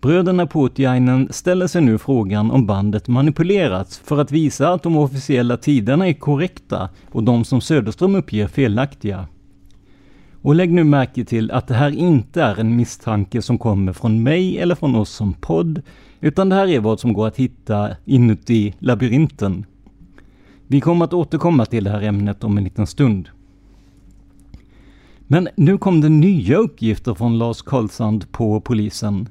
Bröderna 0.00 0.46
Puutiainen 0.46 1.28
ställer 1.32 1.66
sig 1.66 1.82
nu 1.82 1.98
frågan 1.98 2.50
om 2.50 2.66
bandet 2.66 3.08
manipulerats 3.08 3.98
för 3.98 4.20
att 4.20 4.32
visa 4.32 4.72
att 4.72 4.82
de 4.82 4.96
officiella 4.96 5.56
tiderna 5.56 6.08
är 6.08 6.12
korrekta 6.12 6.88
och 7.12 7.22
de 7.22 7.44
som 7.44 7.60
Söderström 7.60 8.14
uppger 8.14 8.48
felaktiga. 8.48 9.26
Och 10.46 10.54
lägg 10.54 10.72
nu 10.72 10.84
märke 10.84 11.24
till 11.24 11.50
att 11.50 11.68
det 11.68 11.74
här 11.74 11.90
inte 11.90 12.42
är 12.42 12.60
en 12.60 12.76
misstanke 12.76 13.42
som 13.42 13.58
kommer 13.58 13.92
från 13.92 14.22
mig 14.22 14.58
eller 14.58 14.74
från 14.74 14.94
oss 14.94 15.10
som 15.10 15.32
podd, 15.32 15.82
utan 16.20 16.48
det 16.48 16.54
här 16.54 16.68
är 16.68 16.80
vad 16.80 17.00
som 17.00 17.12
går 17.12 17.26
att 17.26 17.36
hitta 17.36 17.90
inuti 18.04 18.74
labyrinten. 18.78 19.66
Vi 20.66 20.80
kommer 20.80 21.04
att 21.04 21.12
återkomma 21.12 21.66
till 21.66 21.84
det 21.84 21.90
här 21.90 22.02
ämnet 22.02 22.44
om 22.44 22.58
en 22.58 22.64
liten 22.64 22.86
stund. 22.86 23.28
Men 25.26 25.48
nu 25.56 25.78
kom 25.78 26.00
det 26.00 26.08
nya 26.08 26.56
uppgifter 26.56 27.14
från 27.14 27.38
Lars 27.38 27.62
Karlsand 27.62 28.32
på 28.32 28.60
polisen. 28.60 29.28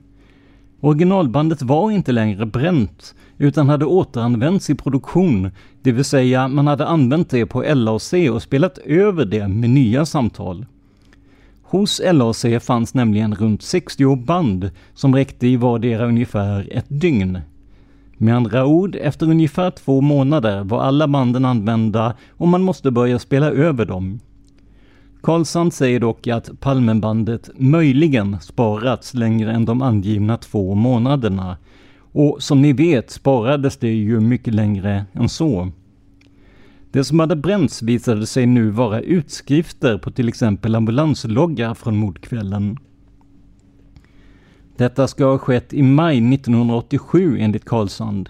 Originalbandet 0.80 1.62
var 1.62 1.92
inte 1.92 2.12
längre 2.12 2.46
bränt, 2.46 3.16
utan 3.38 3.70
hade 3.70 3.86
återanvänts 3.86 4.70
i 4.70 4.76
produktion, 4.76 5.52
det 5.82 5.92
vill 5.92 6.06
säga 6.06 6.48
man 6.48 6.68
hade 6.68 6.88
använt 6.88 7.30
det 7.30 7.46
på 7.46 7.64
LAC 7.74 8.14
och 8.32 8.44
spelat 8.44 8.78
över 8.78 9.26
det 9.26 9.48
med 9.48 9.70
nya 9.70 10.06
samtal. 10.06 10.66
Hos 11.76 12.02
LAC 12.14 12.46
fanns 12.62 12.94
nämligen 12.94 13.36
runt 13.36 13.62
60 13.62 14.16
band 14.16 14.72
som 14.94 15.16
räckte 15.16 15.48
i 15.48 15.56
vardera 15.56 16.06
ungefär 16.06 16.68
ett 16.72 16.86
dygn. 16.88 17.40
Med 18.18 18.36
andra 18.36 18.66
ord, 18.66 18.96
efter 18.96 19.30
ungefär 19.30 19.72
två 19.72 20.02
månader 20.02 20.64
var 20.64 20.82
alla 20.82 21.08
banden 21.08 21.46
använda 21.46 22.16
och 22.30 22.48
man 22.48 22.62
måste 22.62 22.92
börja 22.92 23.20
spela 23.20 23.52
över 23.52 23.86
dem. 23.86 24.20
Karlsson 25.22 25.72
säger 25.72 26.00
dock 26.00 26.28
att 26.28 26.60
Palmenbandet 26.60 27.50
möjligen 27.56 28.40
sparats 28.42 29.14
längre 29.14 29.52
än 29.52 29.66
de 29.66 29.82
angivna 29.82 30.38
två 30.38 30.76
månaderna. 30.76 31.58
Och 32.12 32.38
som 32.40 32.62
ni 32.62 32.74
vet 32.74 33.12
sparades 33.12 33.78
det 33.78 33.94
ju 33.94 34.20
mycket 34.20 34.54
längre 34.54 35.06
än 35.14 35.30
så. 35.30 35.72
Det 36.96 37.04
som 37.04 37.20
hade 37.20 37.36
bränts 37.36 37.82
visade 37.82 38.28
sig 38.28 38.46
nu 38.46 38.70
vara 38.70 39.02
utskrifter 39.02 39.98
på 39.98 40.12
till 40.12 40.28
exempel 40.28 40.76
ambulansloggar 40.76 41.74
från 41.74 41.98
mordkvällen. 41.98 42.78
Detta 44.78 45.08
ska 45.08 45.26
ha 45.26 45.38
skett 45.38 45.74
i 45.74 45.82
maj 45.82 46.34
1987 46.34 47.38
enligt 47.40 47.66
Karlsson. 47.66 48.28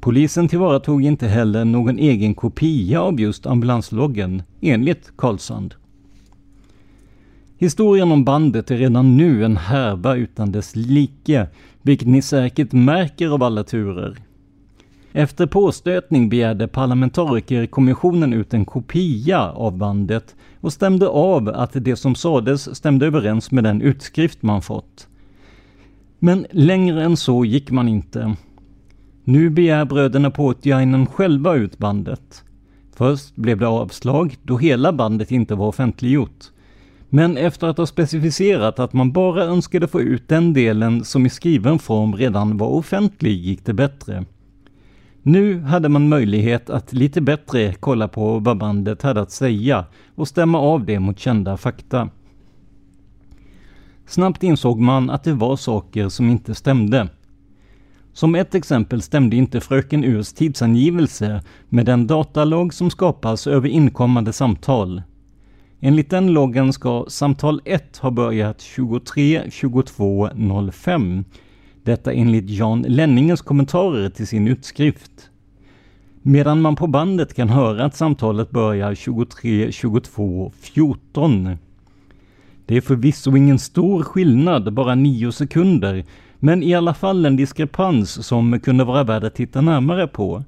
Polisen 0.00 0.48
tillvaratog 0.48 1.02
inte 1.02 1.26
heller 1.26 1.64
någon 1.64 1.98
egen 1.98 2.34
kopia 2.34 3.00
av 3.00 3.20
just 3.20 3.46
ambulansloggen, 3.46 4.42
enligt 4.60 5.16
Karlsson. 5.16 5.72
Historien 7.58 8.12
om 8.12 8.24
bandet 8.24 8.70
är 8.70 8.76
redan 8.76 9.16
nu 9.16 9.44
en 9.44 9.56
härva 9.56 10.16
utan 10.16 10.52
dess 10.52 10.76
like, 10.76 11.48
vilket 11.82 12.08
ni 12.08 12.22
säkert 12.22 12.72
märker 12.72 13.28
av 13.28 13.42
alla 13.42 13.64
turer. 13.64 14.25
Efter 15.16 15.46
påstötning 15.46 16.28
begärde 16.28 16.68
parlamentarikerkommissionen 16.68 18.32
ut 18.32 18.54
en 18.54 18.64
kopia 18.64 19.50
av 19.50 19.76
bandet 19.76 20.34
och 20.60 20.72
stämde 20.72 21.08
av 21.08 21.48
att 21.48 21.70
det 21.72 21.96
som 21.96 22.14
sades 22.14 22.76
stämde 22.76 23.06
överens 23.06 23.50
med 23.50 23.64
den 23.64 23.82
utskrift 23.82 24.42
man 24.42 24.62
fått. 24.62 25.08
Men 26.18 26.46
längre 26.50 27.04
än 27.04 27.16
så 27.16 27.44
gick 27.44 27.70
man 27.70 27.88
inte. 27.88 28.36
Nu 29.24 29.50
begär 29.50 29.84
bröderna 29.84 30.30
Portiainen 30.30 31.06
själva 31.06 31.54
ut 31.54 31.78
bandet. 31.78 32.44
Först 32.96 33.36
blev 33.36 33.58
det 33.58 33.68
avslag 33.68 34.36
då 34.42 34.58
hela 34.58 34.92
bandet 34.92 35.30
inte 35.30 35.54
var 35.54 35.66
offentliggjort. 35.66 36.44
Men 37.08 37.36
efter 37.36 37.66
att 37.66 37.78
ha 37.78 37.86
specificerat 37.86 38.78
att 38.78 38.92
man 38.92 39.12
bara 39.12 39.44
önskade 39.44 39.88
få 39.88 40.00
ut 40.00 40.28
den 40.28 40.52
delen 40.52 41.04
som 41.04 41.26
i 41.26 41.30
skriven 41.30 41.78
form 41.78 42.16
redan 42.16 42.56
var 42.56 42.68
offentlig 42.68 43.32
gick 43.32 43.64
det 43.64 43.74
bättre. 43.74 44.24
Nu 45.28 45.60
hade 45.60 45.88
man 45.88 46.08
möjlighet 46.08 46.70
att 46.70 46.92
lite 46.92 47.20
bättre 47.20 47.72
kolla 47.72 48.08
på 48.08 48.38
vad 48.38 48.58
bandet 48.58 49.02
hade 49.02 49.20
att 49.20 49.30
säga 49.30 49.84
och 50.14 50.28
stämma 50.28 50.58
av 50.58 50.84
det 50.84 51.00
mot 51.00 51.18
kända 51.18 51.56
fakta. 51.56 52.08
Snabbt 54.06 54.42
insåg 54.42 54.80
man 54.80 55.10
att 55.10 55.24
det 55.24 55.32
var 55.32 55.56
saker 55.56 56.08
som 56.08 56.30
inte 56.30 56.54
stämde. 56.54 57.08
Som 58.12 58.34
ett 58.34 58.54
exempel 58.54 59.02
stämde 59.02 59.36
inte 59.36 59.60
Fröken 59.60 60.04
Urs 60.04 60.32
tidsangivelse 60.32 61.42
med 61.68 61.86
den 61.86 62.06
datalog 62.06 62.74
som 62.74 62.90
skapas 62.90 63.46
över 63.46 63.68
inkommande 63.68 64.32
samtal. 64.32 65.02
Enligt 65.80 66.10
den 66.10 66.26
loggen 66.26 66.72
ska 66.72 67.04
samtal 67.08 67.60
1 67.64 67.96
ha 67.96 68.10
börjat 68.10 68.58
23.22.05 68.58 71.24
detta 71.86 72.12
enligt 72.12 72.50
Jan 72.50 72.82
Lenningens 72.82 73.42
kommentarer 73.42 74.08
till 74.08 74.26
sin 74.26 74.48
utskrift. 74.48 75.30
Medan 76.22 76.60
man 76.60 76.76
på 76.76 76.86
bandet 76.86 77.34
kan 77.34 77.48
höra 77.48 77.84
att 77.84 77.96
samtalet 77.96 78.50
börjar 78.50 78.94
23.22.14. 78.94 81.56
Det 82.66 82.76
är 82.76 82.80
förvisso 82.80 83.36
ingen 83.36 83.58
stor 83.58 84.02
skillnad, 84.02 84.72
bara 84.72 84.94
nio 84.94 85.32
sekunder, 85.32 86.04
men 86.38 86.62
i 86.62 86.74
alla 86.74 86.94
fall 86.94 87.26
en 87.26 87.36
diskrepans 87.36 88.26
som 88.26 88.60
kunde 88.60 88.84
vara 88.84 89.04
värd 89.04 89.24
att 89.24 89.34
titta 89.34 89.60
närmare 89.60 90.06
på. 90.06 90.44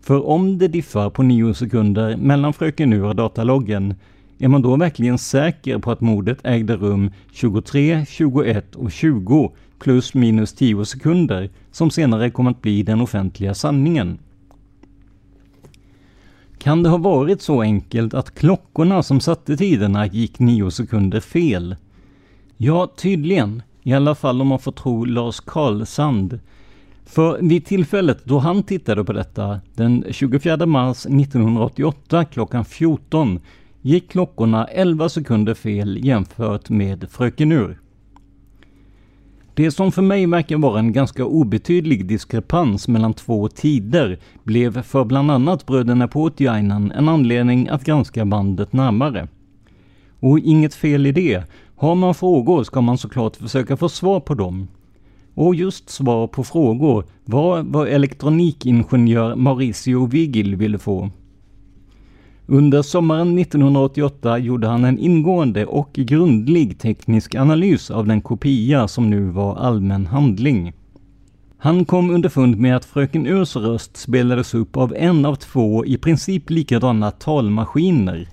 För 0.00 0.26
om 0.26 0.58
det 0.58 0.68
diffar 0.68 1.10
på 1.10 1.22
nio 1.22 1.54
sekunder 1.54 2.16
mellan 2.16 2.52
Fröken 2.52 2.92
Ur 2.92 3.04
och 3.04 3.16
dataloggen, 3.16 3.94
är 4.38 4.48
man 4.48 4.62
då 4.62 4.76
verkligen 4.76 5.18
säker 5.18 5.78
på 5.78 5.90
att 5.90 6.00
mordet 6.00 6.38
ägde 6.44 6.76
rum 6.76 7.10
23, 7.32 8.06
21 8.08 8.74
och 8.74 8.92
20 8.92 9.52
plus 9.82 10.14
minus 10.14 10.52
10 10.52 10.84
sekunder 10.84 11.50
som 11.70 11.90
senare 11.90 12.30
kom 12.30 12.46
att 12.46 12.62
bli 12.62 12.82
den 12.82 13.00
offentliga 13.00 13.54
sanningen. 13.54 14.18
Kan 16.58 16.82
det 16.82 16.88
ha 16.88 16.96
varit 16.96 17.42
så 17.42 17.62
enkelt 17.62 18.14
att 18.14 18.34
klockorna 18.34 19.02
som 19.02 19.20
satte 19.20 19.56
tiderna 19.56 20.06
gick 20.06 20.38
9 20.38 20.70
sekunder 20.70 21.20
fel? 21.20 21.76
Ja, 22.56 22.92
tydligen. 22.96 23.62
I 23.82 23.92
alla 23.92 24.14
fall 24.14 24.40
om 24.40 24.46
man 24.46 24.58
får 24.58 24.72
tro 24.72 25.04
Lars 25.04 25.40
Karlsand. 25.40 26.40
För 27.04 27.38
vid 27.42 27.66
tillfället 27.66 28.24
då 28.24 28.38
han 28.38 28.62
tittade 28.62 29.04
på 29.04 29.12
detta, 29.12 29.60
den 29.74 30.04
24 30.10 30.66
mars 30.66 31.06
1988 31.06 32.24
klockan 32.24 32.64
14, 32.64 33.40
gick 33.80 34.10
klockorna 34.10 34.64
11 34.64 35.08
sekunder 35.08 35.54
fel 35.54 36.04
jämfört 36.04 36.68
med 36.68 37.10
Fröken 37.10 37.52
Ur. 37.52 37.78
Det 39.54 39.70
som 39.70 39.92
för 39.92 40.02
mig 40.02 40.26
verkar 40.26 40.56
vara 40.56 40.78
en 40.78 40.92
ganska 40.92 41.24
obetydlig 41.24 42.06
diskrepans 42.06 42.88
mellan 42.88 43.14
två 43.14 43.48
tider 43.48 44.18
blev 44.44 44.82
för 44.82 45.04
bland 45.04 45.30
annat 45.30 45.66
bröderna 45.66 46.08
Puutiainen 46.08 46.92
en 46.92 47.08
anledning 47.08 47.68
att 47.68 47.84
granska 47.84 48.24
bandet 48.24 48.72
närmare. 48.72 49.28
Och 50.20 50.38
inget 50.38 50.74
fel 50.74 51.06
i 51.06 51.12
det. 51.12 51.44
Har 51.76 51.94
man 51.94 52.14
frågor 52.14 52.64
ska 52.64 52.80
man 52.80 52.98
såklart 52.98 53.36
försöka 53.36 53.76
få 53.76 53.88
svar 53.88 54.20
på 54.20 54.34
dem. 54.34 54.68
Och 55.34 55.54
just 55.54 55.90
svar 55.90 56.26
på 56.26 56.44
frågor 56.44 57.04
var 57.24 57.62
vad 57.62 57.88
elektronikingenjör 57.88 59.36
Mauricio 59.36 60.06
Vigil 60.06 60.56
ville 60.56 60.78
få. 60.78 61.10
Under 62.52 62.82
sommaren 62.82 63.38
1988 63.38 64.38
gjorde 64.38 64.66
han 64.68 64.84
en 64.84 64.98
ingående 64.98 65.66
och 65.66 65.92
grundlig 65.92 66.78
teknisk 66.78 67.34
analys 67.34 67.90
av 67.90 68.06
den 68.06 68.20
kopia 68.20 68.88
som 68.88 69.10
nu 69.10 69.20
var 69.20 69.56
allmän 69.56 70.06
handling. 70.06 70.72
Han 71.58 71.84
kom 71.84 72.10
underfund 72.10 72.56
med 72.56 72.76
att 72.76 72.84
Fröken 72.84 73.26
Urs 73.26 73.56
röst 73.56 73.96
spelades 73.96 74.54
upp 74.54 74.76
av 74.76 74.94
en 74.96 75.26
av 75.26 75.34
två 75.34 75.84
i 75.84 75.98
princip 75.98 76.50
likadana 76.50 77.10
talmaskiner. 77.10 78.28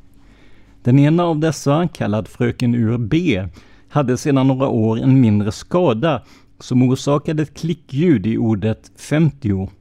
Den 0.84 1.00
ena 1.00 1.24
av 1.24 1.40
dessa, 1.40 1.88
kallad 1.88 2.28
Fröken 2.28 2.76
Ur 2.76 2.98
B, 2.98 3.44
hade 3.90 4.18
sedan 4.18 4.48
några 4.48 4.68
år 4.68 5.00
en 5.00 5.22
mindre 5.22 5.52
skada 5.52 6.22
som 6.60 6.90
orsakade 6.90 7.44
ett 7.44 7.58
klickljud 7.58 8.28
i 8.28 8.38
ordet 8.38 8.92
50. 8.98 9.79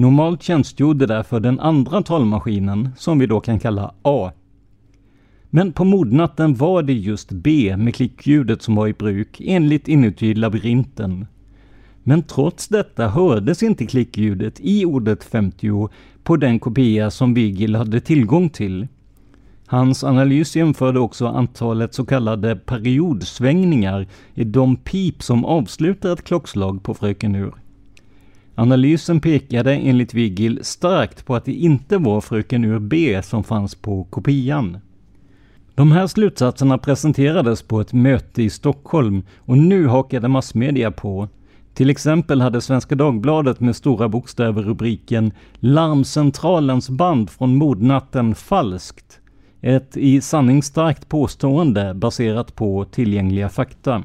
Normalt 0.00 0.42
tjänstgjorde 0.42 1.06
därför 1.06 1.40
den 1.40 1.60
andra 1.60 2.02
talmaskinen, 2.02 2.88
som 2.96 3.18
vi 3.18 3.26
då 3.26 3.40
kan 3.40 3.58
kalla 3.58 3.94
A. 4.02 4.30
Men 5.50 5.72
på 5.72 5.84
mordnatten 5.84 6.54
var 6.54 6.82
det 6.82 6.92
just 6.92 7.32
B 7.32 7.76
med 7.76 7.94
klickljudet 7.94 8.62
som 8.62 8.74
var 8.74 8.86
i 8.86 8.92
bruk, 8.92 9.40
enligt 9.44 9.88
inuti 9.88 10.34
labyrinten. 10.34 11.26
Men 12.02 12.22
trots 12.22 12.68
detta 12.68 13.08
hördes 13.08 13.62
inte 13.62 13.86
klickljudet 13.86 14.60
i 14.60 14.84
ordet 14.84 15.24
50 15.24 15.88
på 16.22 16.36
den 16.36 16.58
kopia 16.58 17.10
som 17.10 17.34
Vigil 17.34 17.76
hade 17.76 18.00
tillgång 18.00 18.50
till. 18.50 18.88
Hans 19.66 20.04
analys 20.04 20.56
jämförde 20.56 21.00
också 21.00 21.26
antalet 21.26 21.94
så 21.94 22.06
kallade 22.06 22.56
periodsvängningar 22.56 24.06
i 24.34 24.44
de 24.44 24.76
pip 24.76 25.22
som 25.22 25.44
avslutar 25.44 26.12
ett 26.12 26.24
klockslag 26.24 26.82
på 26.82 26.94
Fröken 26.94 27.34
Ur. 27.34 27.54
Analysen 28.60 29.20
pekade 29.20 29.74
enligt 29.74 30.14
Vigil 30.14 30.58
starkt 30.62 31.26
på 31.26 31.34
att 31.34 31.44
det 31.44 31.52
inte 31.52 31.98
var 31.98 32.20
Fröken 32.20 32.64
Ur 32.64 32.78
B 32.78 33.22
som 33.22 33.44
fanns 33.44 33.74
på 33.74 34.04
kopian. 34.04 34.78
De 35.74 35.92
här 35.92 36.06
slutsatserna 36.06 36.78
presenterades 36.78 37.62
på 37.62 37.80
ett 37.80 37.92
möte 37.92 38.42
i 38.42 38.50
Stockholm 38.50 39.22
och 39.38 39.58
nu 39.58 39.86
hakade 39.86 40.28
massmedia 40.28 40.90
på. 40.90 41.28
Till 41.74 41.90
exempel 41.90 42.40
hade 42.40 42.60
Svenska 42.60 42.94
Dagbladet 42.94 43.60
med 43.60 43.76
stora 43.76 44.08
bokstäver 44.08 44.62
rubriken 44.62 45.32
”Larmcentralens 45.60 46.90
band 46.90 47.30
från 47.30 47.56
mordnatten 47.56 48.34
falskt” 48.34 49.20
Ett 49.60 49.96
i 49.96 50.20
sanning 50.20 50.62
starkt 50.62 51.08
påstående 51.08 51.94
baserat 51.94 52.54
på 52.54 52.84
tillgängliga 52.84 53.48
fakta. 53.48 54.04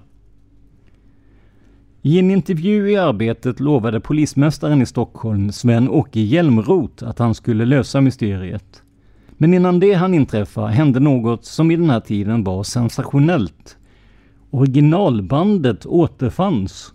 I 2.07 2.19
en 2.19 2.31
intervju 2.31 2.91
i 2.91 2.97
Arbetet 2.97 3.59
lovade 3.59 3.99
polismästaren 3.99 4.81
i 4.81 4.85
Stockholm, 4.85 5.51
Sven-Åke 5.51 6.19
Hjälmroth, 6.19 7.07
att 7.07 7.19
han 7.19 7.35
skulle 7.35 7.65
lösa 7.65 8.01
mysteriet. 8.01 8.83
Men 9.37 9.53
innan 9.53 9.79
det 9.79 9.93
hann 9.93 10.13
inträffa 10.13 10.65
hände 10.65 10.99
något 10.99 11.45
som 11.45 11.71
i 11.71 11.75
den 11.75 11.89
här 11.89 11.99
tiden 11.99 12.43
var 12.43 12.63
sensationellt. 12.63 13.77
Originalbandet 14.49 15.85
återfanns. 15.85 16.93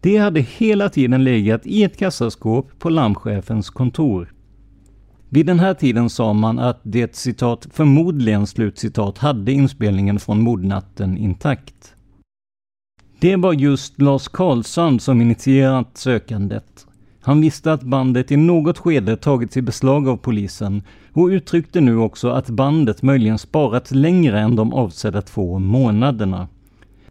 Det 0.00 0.16
hade 0.16 0.40
hela 0.40 0.88
tiden 0.88 1.24
legat 1.24 1.66
i 1.66 1.82
ett 1.84 1.96
kassaskåp 1.96 2.78
på 2.78 2.88
larmchefens 2.90 3.70
kontor. 3.70 4.32
Vid 5.28 5.46
den 5.46 5.60
här 5.60 5.74
tiden 5.74 6.10
sa 6.10 6.32
man 6.32 6.58
att 6.58 6.80
det 6.82 7.16
citat 7.16 7.68
förmodligen 7.72 8.46
slutcitat 8.46 9.18
hade 9.18 9.52
inspelningen 9.52 10.18
från 10.18 10.40
mordnatten 10.40 11.18
intakt. 11.18 11.94
Det 13.20 13.36
var 13.36 13.52
just 13.52 14.00
Lars 14.00 14.28
Karlsson 14.28 15.00
som 15.00 15.20
initierat 15.20 15.96
sökandet. 15.96 16.86
Han 17.20 17.40
visste 17.40 17.72
att 17.72 17.82
bandet 17.82 18.30
i 18.30 18.36
något 18.36 18.78
skede 18.78 19.16
tagits 19.16 19.56
i 19.56 19.62
beslag 19.62 20.08
av 20.08 20.16
polisen 20.16 20.82
och 21.12 21.26
uttryckte 21.26 21.80
nu 21.80 21.96
också 21.96 22.28
att 22.28 22.50
bandet 22.50 23.02
möjligen 23.02 23.38
sparat 23.38 23.90
längre 23.90 24.40
än 24.40 24.56
de 24.56 24.72
avsedda 24.72 25.22
två 25.22 25.58
månaderna. 25.58 26.48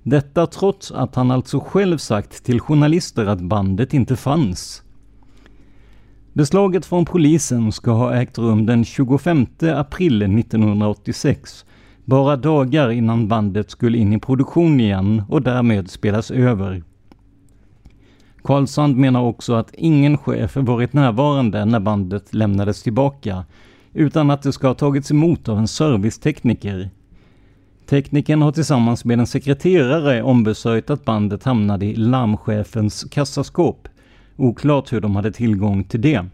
Detta 0.04 0.48
trots 0.48 0.92
att 0.92 1.16
han 1.16 1.32
alltså 1.32 1.60
själv 1.60 1.98
sagt 1.98 2.44
till 2.44 2.60
journalister 2.60 3.26
att 3.26 3.42
bandet 3.42 3.94
inte 3.94 4.16
fanns. 4.16 4.84
Beslaget 6.34 6.86
från 6.86 7.06
polisen 7.06 7.72
ska 7.72 7.92
ha 7.92 8.16
ägt 8.16 8.38
rum 8.38 8.66
den 8.66 8.86
25 8.86 9.46
april 9.62 10.22
1986, 10.22 11.66
bara 12.10 12.36
dagar 12.36 12.92
innan 12.92 13.28
bandet 13.28 13.72
skulle 13.72 13.98
in 13.98 14.14
i 14.14 14.20
produktion 14.20 14.80
igen 14.80 15.24
och 15.30 15.42
därmed 15.42 15.90
spelas 15.90 16.32
över. 16.32 16.84
Karlsand 18.44 18.98
menar 18.98 19.22
också 19.22 19.54
att 19.54 19.74
ingen 19.74 20.18
chef 20.18 20.56
varit 20.56 20.94
närvarande 20.94 21.66
när 21.66 21.80
bandet 21.80 22.34
lämnades 22.34 22.84
tillbaka, 22.84 23.46
utan 23.94 24.32
att 24.32 24.42
det 24.42 24.54
ska 24.54 24.68
ha 24.68 24.74
tagits 24.74 25.12
emot 25.12 25.50
av 25.50 25.58
en 25.58 25.68
servicetekniker. 25.68 26.90
Teknikern 27.86 28.42
har 28.42 28.52
tillsammans 28.52 29.06
med 29.06 29.20
en 29.20 29.28
sekreterare 29.28 30.24
ombesörjt 30.24 30.90
att 30.90 31.06
bandet 31.06 31.44
hamnade 31.44 31.86
i 31.86 31.96
larmchefens 31.96 33.04
kassaskåp, 33.12 33.88
Oklart 34.36 34.94
hur 34.94 35.02
de 35.02 35.16
hade 35.16 35.32
tillgång 35.32 35.84
till 35.84 36.02
det. 36.02 36.26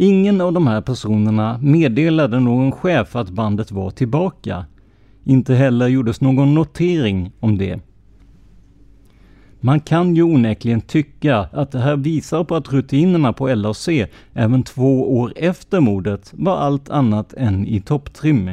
Ingen 0.00 0.40
av 0.40 0.52
de 0.52 0.66
här 0.66 0.80
personerna 0.80 1.58
meddelade 1.62 2.40
någon 2.40 2.72
chef 2.72 3.16
att 3.16 3.30
bandet 3.30 3.72
var 3.72 3.90
tillbaka. 3.90 4.66
Inte 5.24 5.54
heller 5.54 5.88
gjordes 5.88 6.20
någon 6.20 6.54
notering 6.54 7.32
om 7.40 7.58
det. 7.58 7.80
Man 9.60 9.80
kan 9.80 10.16
ju 10.16 10.22
onekligen 10.22 10.80
tycka 10.80 11.36
att 11.52 11.72
det 11.72 11.78
här 11.78 11.96
visar 11.96 12.44
på 12.44 12.56
att 12.56 12.72
rutinerna 12.72 13.32
på 13.32 13.54
LAC 13.54 13.88
även 14.32 14.62
två 14.62 15.18
år 15.18 15.32
efter 15.36 15.80
mordet 15.80 16.32
var 16.36 16.56
allt 16.56 16.90
annat 16.90 17.32
än 17.32 17.66
i 17.66 17.80
topptrim. 17.80 18.50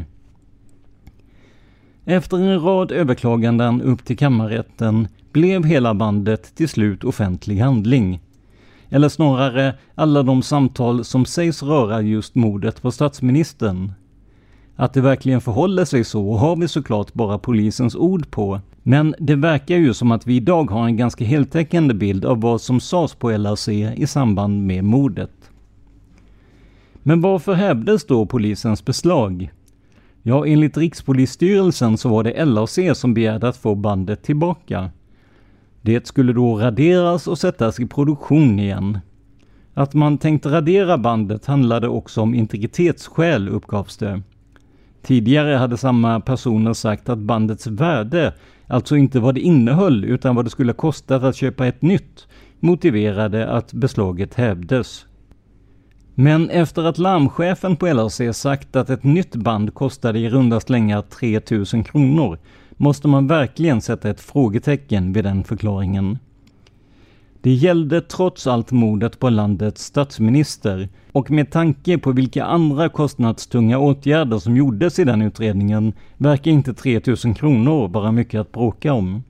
Efter 2.05 2.37
en 2.37 2.61
rad 2.61 2.91
överklaganden 2.91 3.81
upp 3.81 4.05
till 4.05 4.17
kammarrätten 4.17 5.07
blev 5.31 5.65
hela 5.65 5.93
bandet 5.93 6.55
till 6.55 6.69
slut 6.69 7.03
offentlig 7.03 7.59
handling. 7.59 8.19
Eller 8.95 9.09
snarare 9.09 9.73
alla 9.95 10.23
de 10.23 10.41
samtal 10.41 11.05
som 11.05 11.25
sägs 11.25 11.63
röra 11.63 12.01
just 12.01 12.35
mordet 12.35 12.81
på 12.81 12.91
statsministern. 12.91 13.91
Att 14.75 14.93
det 14.93 15.01
verkligen 15.01 15.41
förhåller 15.41 15.85
sig 15.85 16.03
så 16.03 16.35
har 16.35 16.55
vi 16.55 16.67
såklart 16.67 17.13
bara 17.13 17.37
polisens 17.37 17.95
ord 17.95 18.31
på. 18.31 18.59
Men 18.83 19.15
det 19.19 19.35
verkar 19.35 19.75
ju 19.75 19.93
som 19.93 20.11
att 20.11 20.27
vi 20.27 20.35
idag 20.35 20.71
har 20.71 20.85
en 20.85 20.97
ganska 20.97 21.25
heltäckande 21.25 21.93
bild 21.93 22.25
av 22.25 22.41
vad 22.41 22.61
som 22.61 22.79
sades 22.79 23.15
på 23.15 23.31
LRC 23.31 23.67
i 23.95 24.07
samband 24.07 24.65
med 24.65 24.83
mordet. 24.83 25.51
Men 27.03 27.21
varför 27.21 27.53
hävdes 27.53 28.05
då 28.05 28.25
polisens 28.25 28.85
beslag? 28.85 29.51
Ja, 30.21 30.45
enligt 30.45 30.77
Rikspolisstyrelsen 30.77 31.97
så 31.97 32.09
var 32.09 32.23
det 32.23 32.45
LRC 32.45 32.99
som 32.99 33.13
begärde 33.13 33.47
att 33.47 33.57
få 33.57 33.75
bandet 33.75 34.23
tillbaka. 34.23 34.89
Det 35.85 36.07
skulle 36.07 36.33
då 36.33 36.55
raderas 36.57 37.27
och 37.27 37.37
sättas 37.37 37.79
i 37.79 37.85
produktion 37.85 38.59
igen. 38.59 38.99
Att 39.73 39.93
man 39.93 40.17
tänkte 40.17 40.49
radera 40.49 40.97
bandet 40.97 41.45
handlade 41.45 41.87
också 41.87 42.21
om 42.21 42.35
integritetsskäl 42.35 43.49
uppgavs 43.49 43.97
det. 43.97 44.21
Tidigare 45.01 45.55
hade 45.55 45.77
samma 45.77 46.19
personer 46.19 46.73
sagt 46.73 47.09
att 47.09 47.17
bandets 47.17 47.67
värde, 47.67 48.33
alltså 48.67 48.95
inte 48.95 49.19
vad 49.19 49.35
det 49.35 49.41
innehöll 49.41 50.05
utan 50.05 50.35
vad 50.35 50.45
det 50.45 50.49
skulle 50.49 50.73
kostat 50.73 51.23
att 51.23 51.35
köpa 51.35 51.67
ett 51.67 51.81
nytt, 51.81 52.27
motiverade 52.59 53.49
att 53.49 53.73
beslaget 53.73 54.33
hävdes. 54.33 55.05
Men 56.15 56.49
efter 56.49 56.83
att 56.83 56.97
larmchefen 56.97 57.75
på 57.75 57.87
LRC 57.87 58.37
sagt 58.37 58.75
att 58.75 58.89
ett 58.89 59.03
nytt 59.03 59.35
band 59.35 59.73
kostade 59.73 60.19
i 60.19 60.29
runda 60.29 60.59
slängar 60.59 61.01
3000 61.01 61.83
kronor 61.83 62.37
måste 62.77 63.07
man 63.07 63.27
verkligen 63.27 63.81
sätta 63.81 64.09
ett 64.09 64.21
frågetecken 64.21 65.13
vid 65.13 65.23
den 65.23 65.43
förklaringen. 65.43 66.19
Det 67.41 67.53
gällde 67.53 68.01
trots 68.01 68.47
allt 68.47 68.71
mordet 68.71 69.19
på 69.19 69.29
landets 69.29 69.83
statsminister 69.83 70.89
och 71.11 71.31
med 71.31 71.51
tanke 71.51 71.97
på 71.97 72.11
vilka 72.11 72.45
andra 72.45 72.89
kostnadstunga 72.89 73.79
åtgärder 73.79 74.39
som 74.39 74.57
gjordes 74.57 74.99
i 74.99 75.03
den 75.03 75.21
utredningen 75.21 75.93
verkar 76.17 76.51
inte 76.51 76.73
3000 76.73 77.33
kronor 77.33 77.87
vara 77.87 78.11
mycket 78.11 78.41
att 78.41 78.51
bråka 78.51 78.93
om. 78.93 79.23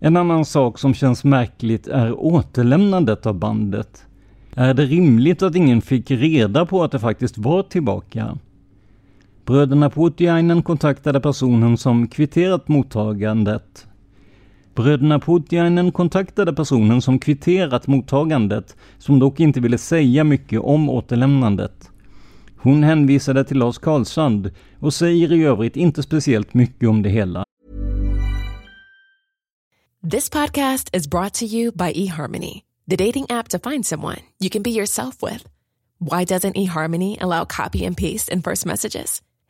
En 0.00 0.16
annan 0.16 0.44
sak 0.44 0.78
som 0.78 0.94
känns 0.94 1.24
märkligt 1.24 1.86
är 1.86 2.12
återlämnandet 2.18 3.26
av 3.26 3.34
bandet. 3.34 4.06
Är 4.54 4.74
det 4.74 4.84
rimligt 4.84 5.42
att 5.42 5.56
ingen 5.56 5.82
fick 5.82 6.10
reda 6.10 6.66
på 6.66 6.84
att 6.84 6.92
det 6.92 6.98
faktiskt 6.98 7.38
var 7.38 7.62
tillbaka? 7.62 8.38
Bröderna 9.46 9.90
Putiainen 9.90 10.62
kontaktade 10.62 11.20
personen 11.20 11.76
som 11.76 12.08
kvitterat 12.08 12.68
mottagandet. 12.68 13.86
Bröderna 14.74 15.18
Putiainen 15.18 15.92
kontaktade 15.92 16.52
personen 16.52 17.02
som 17.02 17.18
kvitterat 17.18 17.86
mottagandet, 17.86 18.76
som 18.98 19.18
dock 19.18 19.40
inte 19.40 19.60
ville 19.60 19.78
säga 19.78 20.24
mycket 20.24 20.60
om 20.60 20.90
återlämnandet. 20.90 21.90
Hon 22.56 22.82
hänvisade 22.82 23.44
till 23.44 23.58
Lars 23.58 23.78
Karlsand 23.78 24.50
och 24.80 24.94
säger 24.94 25.32
i 25.32 25.44
övrigt 25.44 25.76
inte 25.76 26.02
speciellt 26.02 26.54
mycket 26.54 26.88
om 26.88 27.02
det 27.02 27.10
hela. 27.10 27.44
This 30.10 30.30
podcast 30.30 30.96
is 30.96 31.10
brought 31.10 31.34
to 31.34 31.44
you 31.44 31.72
by 31.72 31.92
eHarmony, 32.04 32.62
the 32.90 32.96
dating 32.96 33.26
app 33.28 33.48
to 33.48 33.70
find 33.70 33.86
someone 33.86 34.18
you 34.40 34.50
can 34.50 34.62
be 34.62 34.70
yourself 34.70 35.22
with. 35.22 35.44
Why 35.98 36.24
doesn't 36.24 36.56
eHarmony 36.56 37.16
allow 37.20 37.44
copy 37.44 37.86
and 37.86 37.96
paste 37.96 38.32
in 38.32 38.42
first 38.42 38.66
messages? 38.66 39.22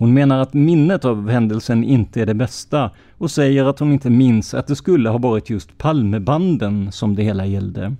Hon 0.00 0.14
menar 0.14 0.38
att 0.38 0.54
minnet 0.54 1.04
av 1.04 1.28
händelsen 1.28 1.84
inte 1.84 2.22
är 2.22 2.26
det 2.26 2.34
bästa 2.34 2.90
och 3.18 3.30
säger 3.30 3.64
att 3.64 3.78
hon 3.78 3.92
inte 3.92 4.10
minns 4.10 4.54
att 4.54 4.66
det 4.66 4.76
skulle 4.76 5.08
ha 5.08 5.18
varit 5.18 5.50
just 5.50 5.78
Palmebanden 5.78 6.92
som 6.92 7.16
det 7.16 7.22
hela 7.22 7.46
gällde. 7.46 7.96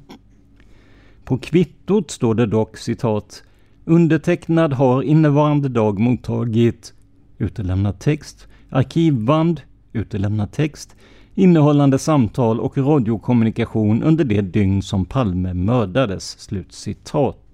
På 1.25 1.39
kvittot 1.39 2.11
står 2.11 2.35
det 2.35 2.47
dock 2.47 2.77
citat 2.77 3.43
Undertecknad 3.85 4.73
har 4.73 5.03
innevarande 5.03 5.69
dag 5.69 5.99
mottagit 5.99 6.95
utelämnad 7.39 7.99
text, 7.99 8.49
arkivband, 8.71 9.61
utelämnad 9.93 10.53
text, 10.53 10.97
innehållande 11.35 11.99
samtal 11.99 12.61
och 12.61 12.79
radiokommunikation 12.79 14.03
under 14.03 14.25
det 14.25 14.41
dygn 14.41 14.83
som 14.83 15.05
Palme 15.05 15.55
mördades. 15.55 16.39
Slutcitat. 16.39 17.50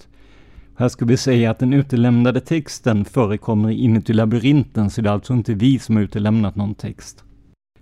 Här 0.78 0.88
ska 0.88 1.04
vi 1.04 1.16
säga 1.16 1.50
att 1.50 1.58
den 1.58 1.72
utelämnade 1.72 2.40
texten 2.40 3.04
förekommer 3.04 3.70
inuti 3.70 4.12
labyrinten, 4.12 4.90
så 4.90 5.00
det 5.00 5.08
är 5.08 5.12
alltså 5.12 5.32
inte 5.32 5.54
vi 5.54 5.78
som 5.78 5.96
har 5.96 6.02
utelämnat 6.02 6.56
någon 6.56 6.74
text. 6.74 7.24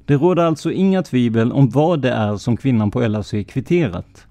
Det 0.05 0.15
råder 0.15 0.45
alltså 0.45 0.73
inga 0.73 1.03
tvivel 1.03 1.53
om 1.53 1.71
vad 1.71 2.01
det 2.01 2.11
är 2.11 2.37
som 2.37 2.57
kvinnan 2.57 2.91
på 2.91 3.09
LAC 3.09 3.31
kvitterat. 3.49 4.27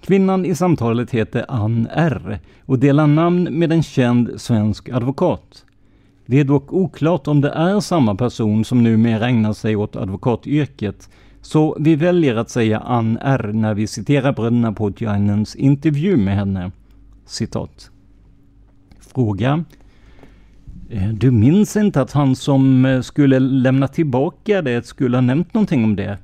Kvinnan 0.00 0.44
i 0.44 0.54
samtalet 0.54 1.10
heter 1.10 1.44
Ann 1.48 1.88
R 1.92 2.38
och 2.66 2.78
delar 2.78 3.06
namn 3.06 3.48
med 3.50 3.72
en 3.72 3.82
känd 3.82 4.40
svensk 4.40 4.88
advokat. 4.88 5.64
Det 6.26 6.40
är 6.40 6.44
dock 6.44 6.72
oklart 6.72 7.26
om 7.26 7.40
det 7.40 7.50
är 7.50 7.80
samma 7.80 8.14
person 8.14 8.64
som 8.64 8.82
numera 8.82 9.28
ägnar 9.28 9.52
sig 9.52 9.76
åt 9.76 9.96
advokatyrket, 9.96 11.10
så 11.40 11.76
vi 11.80 11.96
väljer 11.96 12.36
att 12.36 12.50
säga 12.50 12.78
Ann 12.78 13.18
R 13.20 13.50
när 13.54 13.74
vi 13.74 13.86
citerar 13.86 14.32
bröderna 14.32 14.72
Podjainens 14.72 15.56
intervju 15.56 16.16
med 16.16 16.34
henne. 16.34 16.70
Citat. 17.32 17.90
Fråga. 19.00 19.64
Eh, 20.90 21.08
du 21.08 21.30
minns 21.30 21.76
inte 21.76 22.00
att 22.00 22.12
han 22.12 22.36
som 22.36 22.84
eh, 22.84 23.00
skulle 23.00 23.38
lämna 23.38 23.88
tillbaka 23.88 24.62
det 24.62 24.86
skulle 24.86 25.16
ha 25.16 25.22
nämnt 25.22 25.54
någonting 25.54 25.84
om 25.84 25.96
det? 25.96 26.18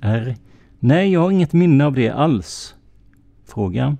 R. 0.00 0.36
Nej, 0.78 1.12
jag 1.12 1.20
har 1.20 1.30
inget 1.30 1.52
minne 1.52 1.86
av 1.86 1.94
det 1.94 2.10
alls. 2.10 2.74
Fråga. 3.46 3.96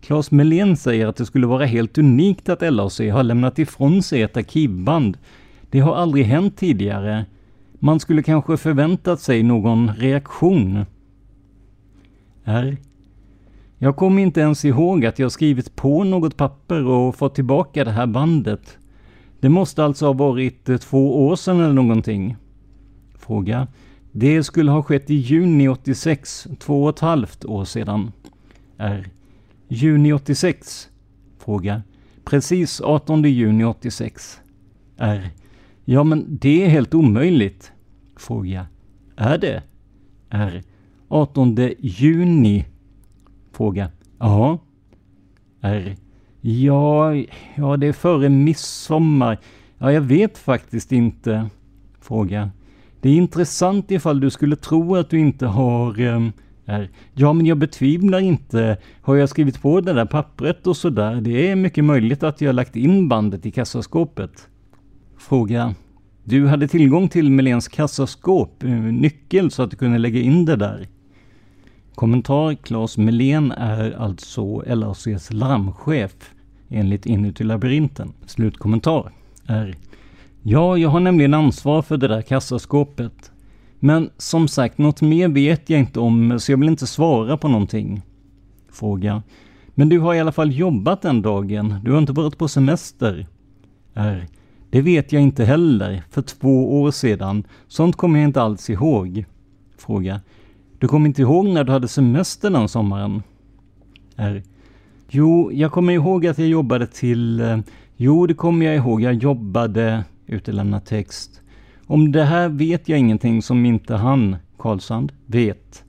Claes 0.00 0.30
Melén 0.30 0.76
säger 0.76 1.06
att 1.06 1.16
det 1.16 1.26
skulle 1.26 1.46
vara 1.46 1.64
helt 1.64 1.98
unikt 1.98 2.48
att 2.48 2.72
LAC 2.72 2.98
har 2.98 3.22
lämnat 3.22 3.58
ifrån 3.58 4.02
sig 4.02 4.22
ett 4.22 4.36
arkivband. 4.36 5.18
Det 5.70 5.80
har 5.80 5.94
aldrig 5.94 6.24
hänt 6.24 6.56
tidigare. 6.56 7.24
Man 7.72 8.00
skulle 8.00 8.22
kanske 8.22 8.56
förväntat 8.56 9.20
sig 9.20 9.42
någon 9.42 9.94
reaktion. 9.94 10.84
R. 12.44 12.76
Jag 13.84 13.96
kommer 13.96 14.22
inte 14.22 14.40
ens 14.40 14.64
ihåg 14.64 15.06
att 15.06 15.18
jag 15.18 15.32
skrivit 15.32 15.76
på 15.76 16.04
något 16.04 16.36
papper 16.36 16.86
och 16.86 17.16
fått 17.16 17.34
tillbaka 17.34 17.84
det 17.84 17.90
här 17.90 18.06
bandet. 18.06 18.78
Det 19.40 19.48
måste 19.48 19.84
alltså 19.84 20.06
ha 20.06 20.12
varit 20.12 20.68
eh, 20.68 20.76
två 20.76 21.26
år 21.26 21.36
sedan 21.36 21.60
eller 21.60 21.72
någonting. 21.72 22.36
Fråga. 23.14 23.68
Det 24.12 24.42
skulle 24.42 24.70
ha 24.70 24.82
skett 24.82 25.10
i 25.10 25.14
juni 25.14 25.68
86, 25.68 26.46
två 26.58 26.84
och 26.84 26.90
ett 26.90 26.98
halvt 26.98 27.44
år 27.44 27.64
sedan. 27.64 28.12
R. 28.76 29.06
Juni 29.68 30.12
86? 30.12 30.88
Fråga. 31.38 31.82
Precis 32.24 32.80
18 32.80 33.22
juni 33.22 33.64
86. 33.64 34.40
R. 34.96 35.30
Ja, 35.84 36.04
men 36.04 36.38
det 36.40 36.64
är 36.64 36.68
helt 36.68 36.94
omöjligt. 36.94 37.72
Fråga. 38.16 38.66
Är 39.16 39.38
det? 39.38 39.62
R. 40.30 40.62
18 41.08 41.58
juni 41.78 42.64
Fråga. 43.52 43.90
Ja. 44.18 44.58
R. 45.60 45.96
Ja, 46.40 47.14
ja, 47.54 47.76
det 47.76 47.86
är 47.86 47.92
före 47.92 48.28
midsommar. 48.28 49.38
Ja, 49.78 49.92
jag 49.92 50.00
vet 50.00 50.38
faktiskt 50.38 50.92
inte. 50.92 51.48
Fråga. 52.00 52.50
Det 53.00 53.08
är 53.08 53.16
intressant 53.16 53.90
ifall 53.90 54.20
du 54.20 54.30
skulle 54.30 54.56
tro 54.56 54.96
att 54.96 55.10
du 55.10 55.18
inte 55.18 55.46
har... 55.46 56.00
Um, 56.00 56.32
R. 56.66 56.90
Ja, 57.14 57.32
men 57.32 57.46
jag 57.46 57.58
betvivlar 57.58 58.20
inte. 58.20 58.76
Har 59.02 59.14
jag 59.14 59.28
skrivit 59.28 59.62
på 59.62 59.80
det 59.80 59.92
där 59.92 60.04
pappret 60.04 60.66
och 60.66 60.76
sådär? 60.76 61.20
Det 61.20 61.50
är 61.50 61.56
mycket 61.56 61.84
möjligt 61.84 62.22
att 62.22 62.40
jag 62.40 62.54
lagt 62.54 62.76
in 62.76 63.08
bandet 63.08 63.46
i 63.46 63.50
kassaskåpet. 63.50 64.48
Fråga. 65.18 65.74
Du 66.24 66.46
hade 66.46 66.68
tillgång 66.68 67.08
till 67.08 67.30
Melens 67.30 67.68
kassaskåp, 67.68 68.62
eh, 68.62 68.70
nyckel, 68.70 69.50
så 69.50 69.62
att 69.62 69.70
du 69.70 69.76
kunde 69.76 69.98
lägga 69.98 70.20
in 70.20 70.44
det 70.44 70.56
där. 70.56 70.88
Kommentar 71.94 72.54
Claes 72.54 72.98
Melén 72.98 73.52
är 73.52 73.90
alltså 73.90 74.62
LRCs 74.66 75.32
larmchef 75.32 76.34
enligt 76.68 77.06
Inuti 77.06 77.44
labyrinten. 77.44 78.12
Slutkommentar 78.26 79.12
är 79.46 79.76
Ja, 80.42 80.78
jag 80.78 80.88
har 80.88 81.00
nämligen 81.00 81.34
ansvar 81.34 81.82
för 81.82 81.96
det 81.96 82.08
där 82.08 82.22
kassaskåpet. 82.22 83.32
Men 83.78 84.10
som 84.16 84.48
sagt, 84.48 84.78
något 84.78 85.02
mer 85.02 85.28
vet 85.28 85.70
jag 85.70 85.80
inte 85.80 86.00
om, 86.00 86.40
så 86.40 86.52
jag 86.52 86.58
vill 86.58 86.68
inte 86.68 86.86
svara 86.86 87.36
på 87.36 87.48
någonting. 87.48 88.02
Fråga. 88.72 89.22
Men 89.74 89.88
du 89.88 89.98
har 89.98 90.14
i 90.14 90.20
alla 90.20 90.32
fall 90.32 90.52
jobbat 90.52 91.02
den 91.02 91.22
dagen, 91.22 91.80
du 91.84 91.90
har 91.92 91.98
inte 91.98 92.12
varit 92.12 92.38
på 92.38 92.48
semester? 92.48 93.26
R. 93.94 94.26
Det 94.70 94.82
vet 94.82 95.12
jag 95.12 95.22
inte 95.22 95.44
heller, 95.44 96.02
för 96.10 96.22
två 96.22 96.82
år 96.82 96.90
sedan. 96.90 97.44
Sånt 97.68 97.96
kommer 97.96 98.18
jag 98.18 98.28
inte 98.28 98.42
alls 98.42 98.70
ihåg. 98.70 99.24
Fråga. 99.78 100.20
Du 100.82 100.88
kommer 100.88 101.06
inte 101.06 101.22
ihåg 101.22 101.46
när 101.46 101.64
du 101.64 101.72
hade 101.72 101.88
semester 101.88 102.50
den 102.50 102.68
sommaren? 102.68 103.22
R. 104.16 104.42
Jo, 105.08 105.52
jag 105.52 105.72
kommer 105.72 105.92
ihåg 105.92 106.26
att 106.26 106.38
jag 106.38 106.48
jobbade 106.48 106.86
till... 106.86 107.40
Eh, 107.40 107.58
jo, 107.96 108.26
det 108.26 108.34
kommer 108.34 108.66
jag 108.66 108.76
ihåg. 108.76 109.00
Jag 109.00 109.14
jobbade... 109.14 110.04
Utelämna 110.26 110.80
text. 110.80 111.40
Om 111.86 112.12
det 112.12 112.24
här 112.24 112.48
vet 112.48 112.88
jag 112.88 112.98
ingenting 112.98 113.42
som 113.42 113.66
inte 113.66 113.94
han, 113.94 114.36
Karlsand, 114.58 115.12
vet. 115.26 115.84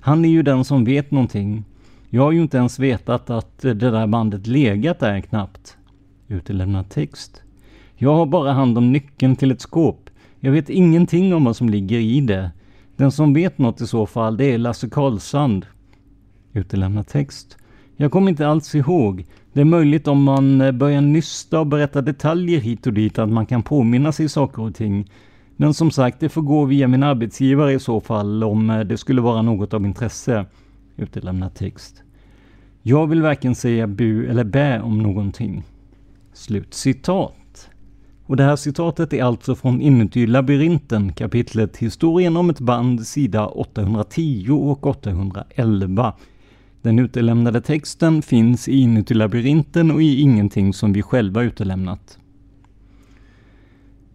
Han 0.00 0.24
är 0.24 0.28
ju 0.28 0.42
den 0.42 0.64
som 0.64 0.84
vet 0.84 1.10
någonting. 1.10 1.64
Jag 2.10 2.22
har 2.22 2.32
ju 2.32 2.42
inte 2.42 2.56
ens 2.56 2.78
vetat 2.78 3.30
att 3.30 3.58
det 3.58 3.74
där 3.74 4.06
bandet 4.06 4.46
legat 4.46 5.00
där 5.00 5.20
knappt. 5.20 5.76
Utelämnad 6.28 6.90
text. 6.90 7.42
Jag 7.96 8.14
har 8.14 8.26
bara 8.26 8.52
hand 8.52 8.78
om 8.78 8.92
nyckeln 8.92 9.36
till 9.36 9.50
ett 9.50 9.60
skåp. 9.60 10.10
Jag 10.40 10.52
vet 10.52 10.70
ingenting 10.70 11.34
om 11.34 11.44
vad 11.44 11.56
som 11.56 11.68
ligger 11.68 11.98
i 11.98 12.20
det. 12.20 12.50
Den 12.96 13.12
som 13.12 13.34
vet 13.34 13.58
något 13.58 13.80
i 13.80 13.86
så 13.86 14.06
fall, 14.06 14.36
det 14.36 14.44
är 14.44 14.58
Lasse 14.58 14.88
Karlsand. 14.88 15.66
Utelämnad 16.52 17.06
text. 17.06 17.58
Jag 17.96 18.12
kommer 18.12 18.30
inte 18.30 18.48
alls 18.48 18.74
ihåg. 18.74 19.26
Det 19.52 19.60
är 19.60 19.64
möjligt 19.64 20.08
om 20.08 20.22
man 20.22 20.60
eh, 20.60 20.72
börjar 20.72 21.00
nysta 21.00 21.60
och 21.60 21.66
berätta 21.66 22.02
detaljer 22.02 22.60
hit 22.60 22.86
och 22.86 22.92
dit 22.92 23.18
att 23.18 23.28
man 23.28 23.46
kan 23.46 23.62
påminna 23.62 24.12
sig 24.12 24.28
saker 24.28 24.62
och 24.62 24.74
ting. 24.74 25.10
Men 25.56 25.74
som 25.74 25.90
sagt, 25.90 26.20
det 26.20 26.28
får 26.28 26.42
gå 26.42 26.64
via 26.64 26.88
min 26.88 27.02
arbetsgivare 27.02 27.72
i 27.72 27.78
så 27.78 28.00
fall 28.00 28.44
om 28.44 28.70
eh, 28.70 28.80
det 28.80 28.96
skulle 28.96 29.20
vara 29.20 29.42
något 29.42 29.74
av 29.74 29.86
intresse. 29.86 30.46
Utelämnad 30.96 31.54
text. 31.54 32.02
Jag 32.82 33.06
vill 33.06 33.22
varken 33.22 33.54
säga 33.54 33.86
bu 33.86 34.26
eller 34.26 34.44
bä 34.44 34.80
om 34.80 34.98
någonting. 34.98 35.62
Slut 36.32 36.74
citat. 36.74 37.32
Och 38.26 38.36
det 38.36 38.44
här 38.44 38.56
citatet 38.56 39.12
är 39.12 39.22
alltså 39.22 39.54
från 39.54 39.80
Inuti 39.80 40.26
labyrinten, 40.26 41.12
kapitlet 41.12 41.76
Historien 41.76 42.36
om 42.36 42.50
ett 42.50 42.60
band, 42.60 43.06
sida 43.06 43.46
810 43.46 44.50
och 44.50 44.86
811. 44.86 46.12
Den 46.82 46.98
utelämnade 46.98 47.60
texten 47.60 48.22
finns 48.22 48.68
i 48.68 48.80
Inuti 48.80 49.14
labyrinten 49.14 49.90
och 49.90 50.02
i 50.02 50.20
ingenting 50.20 50.74
som 50.74 50.92
vi 50.92 51.02
själva 51.02 51.42
utelämnat. 51.42 52.18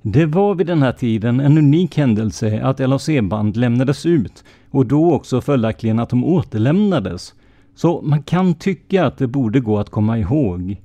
Det 0.01 0.25
var 0.25 0.55
vid 0.55 0.67
den 0.67 0.81
här 0.81 0.91
tiden 0.91 1.39
en 1.39 1.57
unik 1.57 1.97
händelse 1.97 2.61
att 2.63 2.79
LAC-band 2.79 3.57
lämnades 3.57 4.05
ut 4.05 4.43
och 4.71 4.85
då 4.85 5.13
också 5.13 5.41
följaktligen 5.41 5.99
att 5.99 6.09
de 6.09 6.23
återlämnades. 6.23 7.33
Så 7.75 8.01
man 8.01 8.23
kan 8.23 8.53
tycka 8.53 9.05
att 9.05 9.17
det 9.17 9.27
borde 9.27 9.59
gå 9.59 9.79
att 9.79 9.89
komma 9.89 10.17
ihåg. 10.17 10.77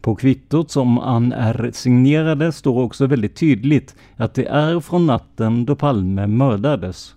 På 0.00 0.14
kvittot 0.14 0.70
som 0.70 0.98
Ann 0.98 1.32
R 1.32 1.70
signerade 1.72 2.52
står 2.52 2.82
också 2.82 3.06
väldigt 3.06 3.36
tydligt 3.36 3.96
att 4.16 4.34
det 4.34 4.46
är 4.46 4.80
från 4.80 5.06
natten 5.06 5.64
då 5.64 5.76
Palme 5.76 6.26
mördades. 6.26 7.14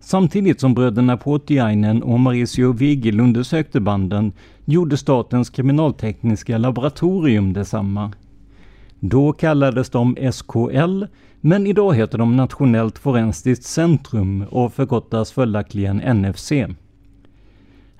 Samtidigt 0.00 0.60
som 0.60 0.74
bröderna 0.74 1.16
Puotiainen 1.16 2.02
och 2.02 2.20
Mauricio 2.20 2.72
Vigil 2.72 3.20
undersökte 3.20 3.80
banden 3.80 4.32
gjorde 4.64 4.96
Statens 4.96 5.50
kriminaltekniska 5.50 6.58
laboratorium 6.58 7.52
detsamma. 7.52 8.12
Då 9.00 9.32
kallades 9.32 9.90
de 9.90 10.16
SKL, 10.32 11.04
men 11.40 11.66
idag 11.66 11.94
heter 11.94 12.18
de 12.18 12.36
Nationellt 12.36 12.98
forensiskt 12.98 13.64
centrum 13.64 14.44
och 14.50 14.72
förkortas 14.72 15.32
följaktligen 15.32 15.96
NFC. 15.96 16.52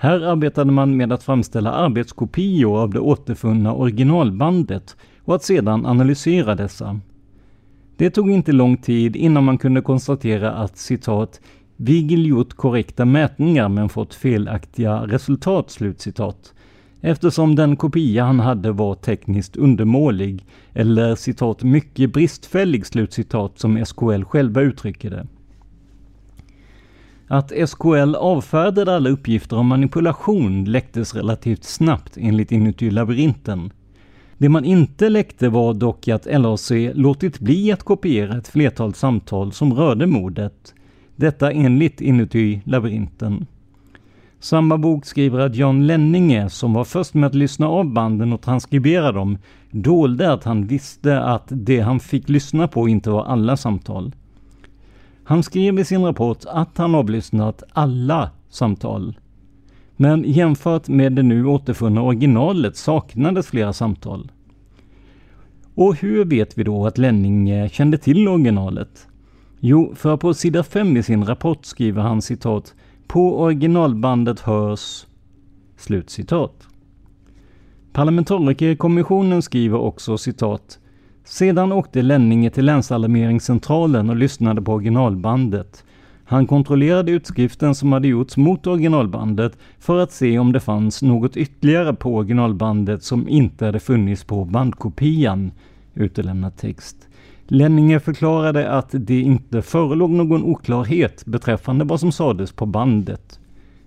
Här 0.04 0.20
arbetade 0.20 0.72
man 0.72 0.96
med 0.96 1.12
att 1.12 1.22
framställa 1.22 1.72
arbetskopior 1.72 2.82
av 2.82 2.90
det 2.90 3.00
återfunna 3.00 3.74
originalbandet 3.74 4.96
och 5.24 5.34
att 5.34 5.42
sedan 5.42 5.86
analysera 5.86 6.54
dessa. 6.54 7.00
Det 7.96 8.10
tog 8.10 8.30
inte 8.30 8.52
lång 8.52 8.76
tid 8.76 9.16
innan 9.16 9.44
man 9.44 9.58
kunde 9.58 9.80
konstatera 9.80 10.52
att 10.52 10.76
citat 10.76 11.40
Vigil 11.76 12.26
gjort 12.26 12.54
korrekta 12.54 13.04
mätningar 13.04 13.68
men 13.68 13.88
fått 13.88 14.14
felaktiga 14.14 14.96
resultat, 14.96 15.70
slutcitat. 15.70 16.54
Eftersom 17.00 17.54
den 17.54 17.76
kopia 17.76 18.24
han 18.24 18.40
hade 18.40 18.72
var 18.72 18.94
tekniskt 18.94 19.56
undermålig, 19.56 20.46
eller 20.72 21.14
citat 21.14 21.62
mycket 21.62 22.12
bristfällig, 22.12 22.86
slutcitat 22.86 23.58
som 23.58 23.84
SKL 23.84 24.22
själva 24.22 24.60
uttrycker 24.60 25.10
det. 25.10 25.26
Att 27.34 27.52
SKL 27.68 28.14
avfärdade 28.14 28.96
alla 28.96 29.10
uppgifter 29.10 29.58
om 29.58 29.66
manipulation 29.66 30.64
läcktes 30.64 31.14
relativt 31.14 31.64
snabbt 31.64 32.16
enligt 32.16 32.52
Inuti 32.52 32.90
labyrinten. 32.90 33.72
Det 34.38 34.48
man 34.48 34.64
inte 34.64 35.08
läckte 35.08 35.48
var 35.48 35.74
dock 35.74 36.08
att 36.08 36.26
LAC 36.26 36.70
låtit 36.94 37.40
bli 37.40 37.72
att 37.72 37.82
kopiera 37.82 38.38
ett 38.38 38.48
flertal 38.48 38.94
samtal 38.94 39.52
som 39.52 39.74
rörde 39.74 40.06
mordet. 40.06 40.74
Detta 41.16 41.52
enligt 41.52 42.00
Inuti 42.00 42.60
labyrinten. 42.64 43.46
Samma 44.40 44.78
bok 44.78 45.06
skriver 45.06 45.38
att 45.38 45.56
Jan 45.56 45.86
Lenninge, 45.86 46.50
som 46.50 46.72
var 46.72 46.84
först 46.84 47.14
med 47.14 47.26
att 47.26 47.34
lyssna 47.34 47.68
av 47.68 47.92
banden 47.92 48.32
och 48.32 48.42
transkribera 48.42 49.12
dem, 49.12 49.38
dolde 49.70 50.32
att 50.32 50.44
han 50.44 50.66
visste 50.66 51.20
att 51.20 51.46
det 51.48 51.80
han 51.80 52.00
fick 52.00 52.28
lyssna 52.28 52.68
på 52.68 52.88
inte 52.88 53.10
var 53.10 53.24
alla 53.24 53.56
samtal. 53.56 54.12
Han 55.24 55.42
skrev 55.42 55.78
i 55.78 55.84
sin 55.84 56.04
rapport 56.04 56.44
att 56.46 56.78
han 56.78 56.94
avlyssnat 56.94 57.62
alla 57.72 58.30
samtal. 58.48 59.18
Men 59.96 60.24
jämfört 60.24 60.88
med 60.88 61.12
det 61.12 61.22
nu 61.22 61.46
återfunna 61.46 62.02
originalet 62.02 62.76
saknades 62.76 63.46
flera 63.46 63.72
samtal. 63.72 64.32
Och 65.74 65.96
hur 65.96 66.24
vet 66.24 66.58
vi 66.58 66.64
då 66.64 66.86
att 66.86 66.98
Lenning 66.98 67.68
kände 67.68 67.98
till 67.98 68.28
originalet? 68.28 69.06
Jo, 69.60 69.92
för 69.94 70.16
på 70.16 70.34
sida 70.34 70.62
5 70.62 70.96
i 70.96 71.02
sin 71.02 71.24
rapport 71.24 71.64
skriver 71.64 72.02
han 72.02 72.22
citat 72.22 72.74
”På 73.06 73.40
originalbandet 73.40 74.40
hörs...” 74.40 75.06
Slutcitat. 75.76 76.68
Parlamentarikerkommissionen 77.92 79.42
skriver 79.42 79.78
också 79.78 80.18
citat 80.18 80.78
sedan 81.24 81.72
åkte 81.72 82.02
Lenninge 82.02 82.50
till 82.50 82.64
länsalarmeringscentralen 82.64 84.10
och 84.10 84.16
lyssnade 84.16 84.62
på 84.62 84.72
originalbandet. 84.72 85.84
Han 86.24 86.46
kontrollerade 86.46 87.12
utskriften 87.12 87.74
som 87.74 87.92
hade 87.92 88.08
gjorts 88.08 88.36
mot 88.36 88.66
originalbandet 88.66 89.58
för 89.78 89.98
att 89.98 90.12
se 90.12 90.38
om 90.38 90.52
det 90.52 90.60
fanns 90.60 91.02
något 91.02 91.36
ytterligare 91.36 91.94
på 91.94 92.14
originalbandet 92.14 93.02
som 93.02 93.28
inte 93.28 93.66
hade 93.66 93.80
funnits 93.80 94.24
på 94.24 94.44
bandkopian. 94.44 95.52
Utelämnad 95.94 96.56
text. 96.56 97.08
Lenninge 97.46 98.00
förklarade 98.00 98.70
att 98.70 98.88
det 98.92 99.20
inte 99.20 99.62
förelåg 99.62 100.10
någon 100.10 100.44
oklarhet 100.44 101.26
beträffande 101.26 101.84
vad 101.84 102.00
som 102.00 102.12
sades 102.12 102.52
på 102.52 102.66
bandet. 102.66 103.40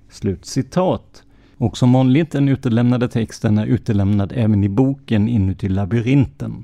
Slut 0.09 0.45
citat. 0.45 1.23
Och 1.57 1.77
som 1.77 1.93
vanligt, 1.93 2.31
den 2.31 2.49
utelämnade 2.49 3.07
texten 3.07 3.57
är 3.57 3.65
utelämnad 3.65 4.33
även 4.35 4.63
i 4.63 4.69
boken 4.69 5.27
Inuti 5.27 5.69
labyrinten. 5.69 6.63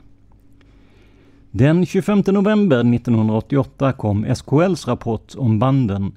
Den 1.55 1.85
25 1.85 2.23
november 2.27 2.79
1988 2.79 3.93
kom 3.93 4.35
SKLs 4.35 4.87
rapport 4.87 5.35
om 5.37 5.59
banden. 5.59 6.11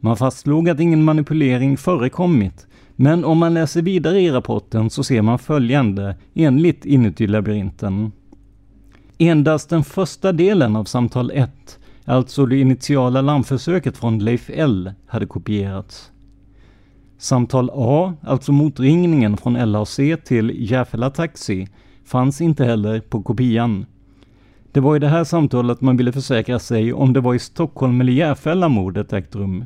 Man 0.00 0.16
fastslog 0.16 0.68
att 0.68 0.80
ingen 0.80 1.04
manipulering 1.04 1.76
förekommit, 1.76 2.66
men 2.96 3.24
om 3.24 3.38
man 3.38 3.54
läser 3.54 3.82
vidare 3.82 4.20
i 4.20 4.30
rapporten 4.30 4.90
så 4.90 5.04
ser 5.04 5.22
man 5.22 5.38
följande 5.38 6.16
enligt 6.34 6.84
Inuti 6.84 7.26
labyrinten. 7.26 8.12
Endast 9.18 9.70
den 9.70 9.84
första 9.84 10.32
delen 10.32 10.76
av 10.76 10.84
samtal 10.84 11.30
1, 11.34 11.78
alltså 12.04 12.46
det 12.46 12.60
initiala 12.60 13.20
larmförsöket 13.20 13.96
från 13.96 14.18
Leif 14.18 14.50
L, 14.54 14.92
hade 15.06 15.26
kopierats. 15.26 16.10
Samtal 17.18 17.70
A, 17.74 18.14
alltså 18.22 18.52
motringningen 18.52 19.36
från 19.36 19.72
LAC 19.72 20.00
till 20.24 20.70
Järfälla 20.70 21.10
Taxi, 21.10 21.68
fanns 22.04 22.40
inte 22.40 22.64
heller 22.64 23.00
på 23.00 23.22
kopian. 23.22 23.86
Det 24.76 24.80
var 24.80 24.96
i 24.96 24.98
det 24.98 25.08
här 25.08 25.24
samtalet 25.24 25.80
man 25.80 25.96
ville 25.96 26.12
försäkra 26.12 26.58
sig 26.58 26.92
om 26.92 27.12
det 27.12 27.20
var 27.20 27.34
i 27.34 27.38
Stockholm 27.38 28.00
eller 28.00 28.12
Järfälla 28.12 28.68
mordet 28.68 29.12
ägt 29.12 29.34
rum. 29.34 29.64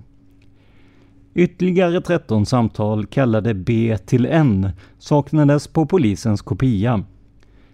Ytterligare 1.35 2.01
13 2.01 2.47
samtal 2.47 3.07
kallade 3.07 3.55
B 3.55 3.99
till 4.07 4.27
N 4.27 4.71
saknades 4.99 5.69
på 5.69 5.87
polisens 5.87 6.43
kopia. 6.43 7.05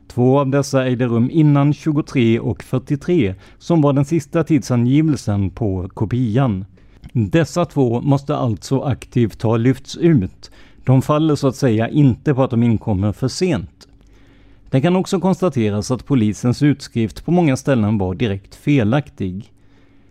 Två 0.08 0.38
av 0.38 0.50
dessa 0.50 0.86
ägde 0.86 1.06
rum 1.06 1.30
innan 1.32 1.72
23 1.72 2.40
och 2.40 2.62
43, 2.62 3.34
som 3.58 3.82
var 3.82 3.92
den 3.92 4.04
sista 4.04 4.44
tidsangivelsen 4.44 5.50
på 5.50 5.88
kopian. 5.94 6.64
Dessa 7.12 7.64
två 7.64 8.00
måste 8.00 8.36
alltså 8.36 8.80
aktivt 8.80 9.42
ha 9.42 9.56
lyfts 9.56 9.96
ut. 9.96 10.50
De 10.84 11.02
faller 11.02 11.34
så 11.34 11.48
att 11.48 11.56
säga 11.56 11.88
inte 11.88 12.34
på 12.34 12.42
att 12.42 12.50
de 12.50 12.62
inkommer 12.62 13.12
för 13.12 13.28
sent. 13.28 13.88
Det 14.70 14.80
kan 14.80 14.96
också 14.96 15.20
konstateras 15.20 15.90
att 15.90 16.06
polisens 16.06 16.62
utskrift 16.62 17.24
på 17.24 17.30
många 17.30 17.56
ställen 17.56 17.98
var 17.98 18.14
direkt 18.14 18.54
felaktig. 18.54 19.52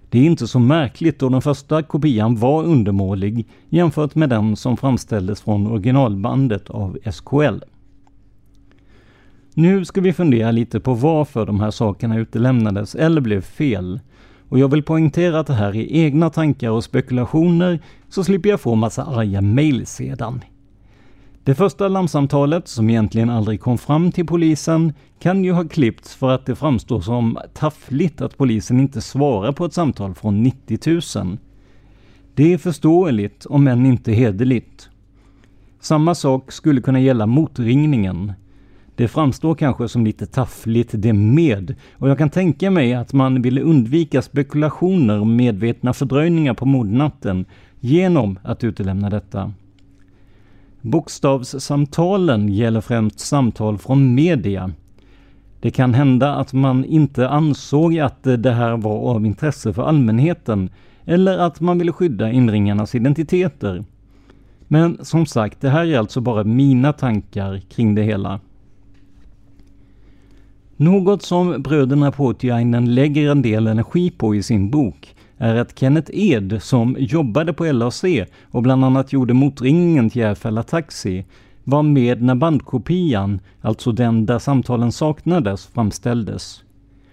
Det 0.09 0.19
är 0.19 0.25
inte 0.25 0.47
så 0.47 0.59
märkligt 0.59 1.19
då 1.19 1.29
den 1.29 1.41
första 1.41 1.83
kopian 1.83 2.35
var 2.35 2.63
undermålig 2.63 3.47
jämfört 3.69 4.15
med 4.15 4.29
den 4.29 4.55
som 4.55 4.77
framställdes 4.77 5.41
från 5.41 5.67
originalbandet 5.67 6.69
av 6.69 6.97
SKL. 7.11 7.59
Nu 9.53 9.85
ska 9.85 10.01
vi 10.01 10.13
fundera 10.13 10.51
lite 10.51 10.79
på 10.79 10.93
varför 10.93 11.45
de 11.45 11.59
här 11.59 11.71
sakerna 11.71 12.17
utelämnades 12.17 12.95
eller 12.95 13.21
blev 13.21 13.41
fel. 13.41 13.99
Och 14.49 14.59
jag 14.59 14.67
vill 14.67 14.83
poängtera 14.83 15.39
att 15.39 15.47
det 15.47 15.53
här 15.53 15.75
är 15.75 15.91
egna 15.91 16.29
tankar 16.29 16.69
och 16.69 16.83
spekulationer, 16.83 17.79
så 18.09 18.23
slipper 18.23 18.49
jag 18.49 18.61
få 18.61 18.75
massa 18.75 19.03
arga 19.03 19.41
mail 19.41 19.85
sedan. 19.85 20.41
Det 21.45 21.55
första 21.55 21.87
larmsamtalet, 21.87 22.67
som 22.67 22.89
egentligen 22.89 23.29
aldrig 23.29 23.61
kom 23.61 23.77
fram 23.77 24.11
till 24.11 24.25
polisen, 24.25 24.93
kan 25.19 25.43
ju 25.43 25.51
ha 25.51 25.63
klippts 25.63 26.15
för 26.15 26.29
att 26.29 26.45
det 26.45 26.55
framstår 26.55 27.01
som 27.01 27.37
taffligt 27.53 28.21
att 28.21 28.37
polisen 28.37 28.79
inte 28.79 29.01
svarar 29.01 29.51
på 29.51 29.65
ett 29.65 29.73
samtal 29.73 30.15
från 30.15 30.43
90 30.43 30.79
000. 31.21 31.37
Det 32.33 32.53
är 32.53 32.57
förståeligt, 32.57 33.45
om 33.45 33.67
än 33.67 33.85
inte 33.85 34.11
hederligt. 34.11 34.89
Samma 35.79 36.15
sak 36.15 36.51
skulle 36.51 36.81
kunna 36.81 36.99
gälla 36.99 37.25
motringningen. 37.25 38.33
Det 38.95 39.07
framstår 39.07 39.55
kanske 39.55 39.87
som 39.87 40.05
lite 40.05 40.25
taffligt 40.25 40.91
det 40.93 41.13
med 41.13 41.75
och 41.93 42.09
jag 42.09 42.17
kan 42.17 42.29
tänka 42.29 42.71
mig 42.71 42.93
att 42.93 43.13
man 43.13 43.41
ville 43.41 43.61
undvika 43.61 44.21
spekulationer 44.21 45.19
och 45.19 45.27
medvetna 45.27 45.93
fördröjningar 45.93 46.53
på 46.53 46.65
mordnatten 46.65 47.45
genom 47.79 48.39
att 48.43 48.63
utelämna 48.63 49.09
detta. 49.09 49.51
Bokstavssamtalen 50.85 52.49
gäller 52.49 52.81
främst 52.81 53.19
samtal 53.19 53.77
från 53.77 54.15
media. 54.15 54.71
Det 55.59 55.71
kan 55.71 55.93
hända 55.93 56.35
att 56.35 56.53
man 56.53 56.85
inte 56.85 57.29
ansåg 57.29 57.99
att 57.99 58.23
det 58.23 58.51
här 58.51 58.77
var 58.77 59.15
av 59.15 59.25
intresse 59.25 59.73
för 59.73 59.83
allmänheten 59.83 60.69
eller 61.05 61.37
att 61.37 61.59
man 61.59 61.77
ville 61.77 61.91
skydda 61.91 62.31
inringarnas 62.31 62.95
identiteter. 62.95 63.83
Men 64.67 65.05
som 65.05 65.25
sagt, 65.25 65.61
det 65.61 65.69
här 65.69 65.85
är 65.85 65.99
alltså 65.99 66.21
bara 66.21 66.43
mina 66.43 66.93
tankar 66.93 67.61
kring 67.69 67.95
det 67.95 68.03
hela. 68.03 68.39
Något 70.75 71.23
som 71.23 71.61
bröderna 71.61 72.11
Poutiainen 72.11 72.95
lägger 72.95 73.31
en 73.31 73.41
del 73.41 73.67
energi 73.67 74.11
på 74.11 74.35
i 74.35 74.43
sin 74.43 74.69
bok 74.69 75.14
är 75.37 75.55
att 75.55 75.79
Kenneth 75.79 76.11
Ed, 76.13 76.57
som 76.61 76.95
jobbade 76.99 77.53
på 77.53 77.65
LAC 77.65 78.03
och 78.51 78.63
bland 78.63 78.85
annat 78.85 79.13
gjorde 79.13 79.33
motringningen 79.33 80.09
till 80.09 80.21
Järfälla 80.21 80.63
Taxi, 80.63 81.25
var 81.63 81.83
med 81.83 82.21
när 82.21 82.35
bandkopian, 82.35 83.39
alltså 83.61 83.91
den 83.91 84.25
där 84.25 84.39
samtalen 84.39 84.91
saknades, 84.91 85.67
framställdes. 85.67 86.63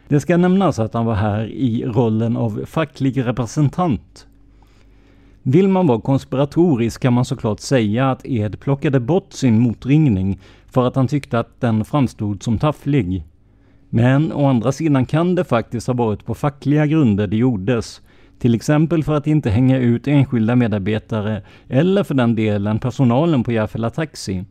Det 0.09 0.21
ska 0.21 0.37
nämnas 0.37 0.79
att 0.79 0.95
han 0.95 1.07
var 1.07 1.15
här 1.15 1.47
i 1.47 1.85
rollen 1.87 2.37
av 2.37 2.65
facklig 2.67 3.27
representant. 3.27 4.27
Vill 5.43 5.69
man 5.69 5.87
vara 5.87 6.01
konspiratorisk 6.01 7.03
kan 7.03 7.13
man 7.13 7.25
såklart 7.25 7.61
säga 7.61 8.11
att 8.11 8.27
Ed 8.27 8.61
plockade 8.61 9.01
bort 9.01 9.33
sin 9.33 9.61
motringning 9.61 10.41
för 10.67 10.87
att 10.87 10.97
han 10.97 11.09
tyckte 11.09 11.39
att 11.39 11.61
den 11.61 11.85
framstod 11.85 12.43
som 12.43 12.59
tafflig. 12.59 13.25
Men 13.89 14.33
å 14.33 14.47
andra 14.47 14.73
sidan 14.73 15.07
kan 15.07 15.35
det 15.35 15.45
faktiskt 15.45 15.87
ha 15.87 15.95
varit 15.95 16.25
på 16.25 16.35
fackliga 16.35 16.87
grunder 16.87 17.27
det 17.27 17.37
gjordes. 17.37 18.01
Till 18.43 18.55
exempel 18.55 19.05
för 19.05 19.15
att 19.15 19.27
inte 19.27 19.51
hänga 19.51 19.79
ut 19.79 20.09
enskilda 20.09 20.57
medarbetare 20.57 21.43
eller 21.69 22.05
för 22.05 22.15
den 22.15 22.35
delen 22.35 22.79
personalen 22.79 23.45
på 23.45 23.53
Järfälla 23.53 23.91
Taxi. 23.91 24.45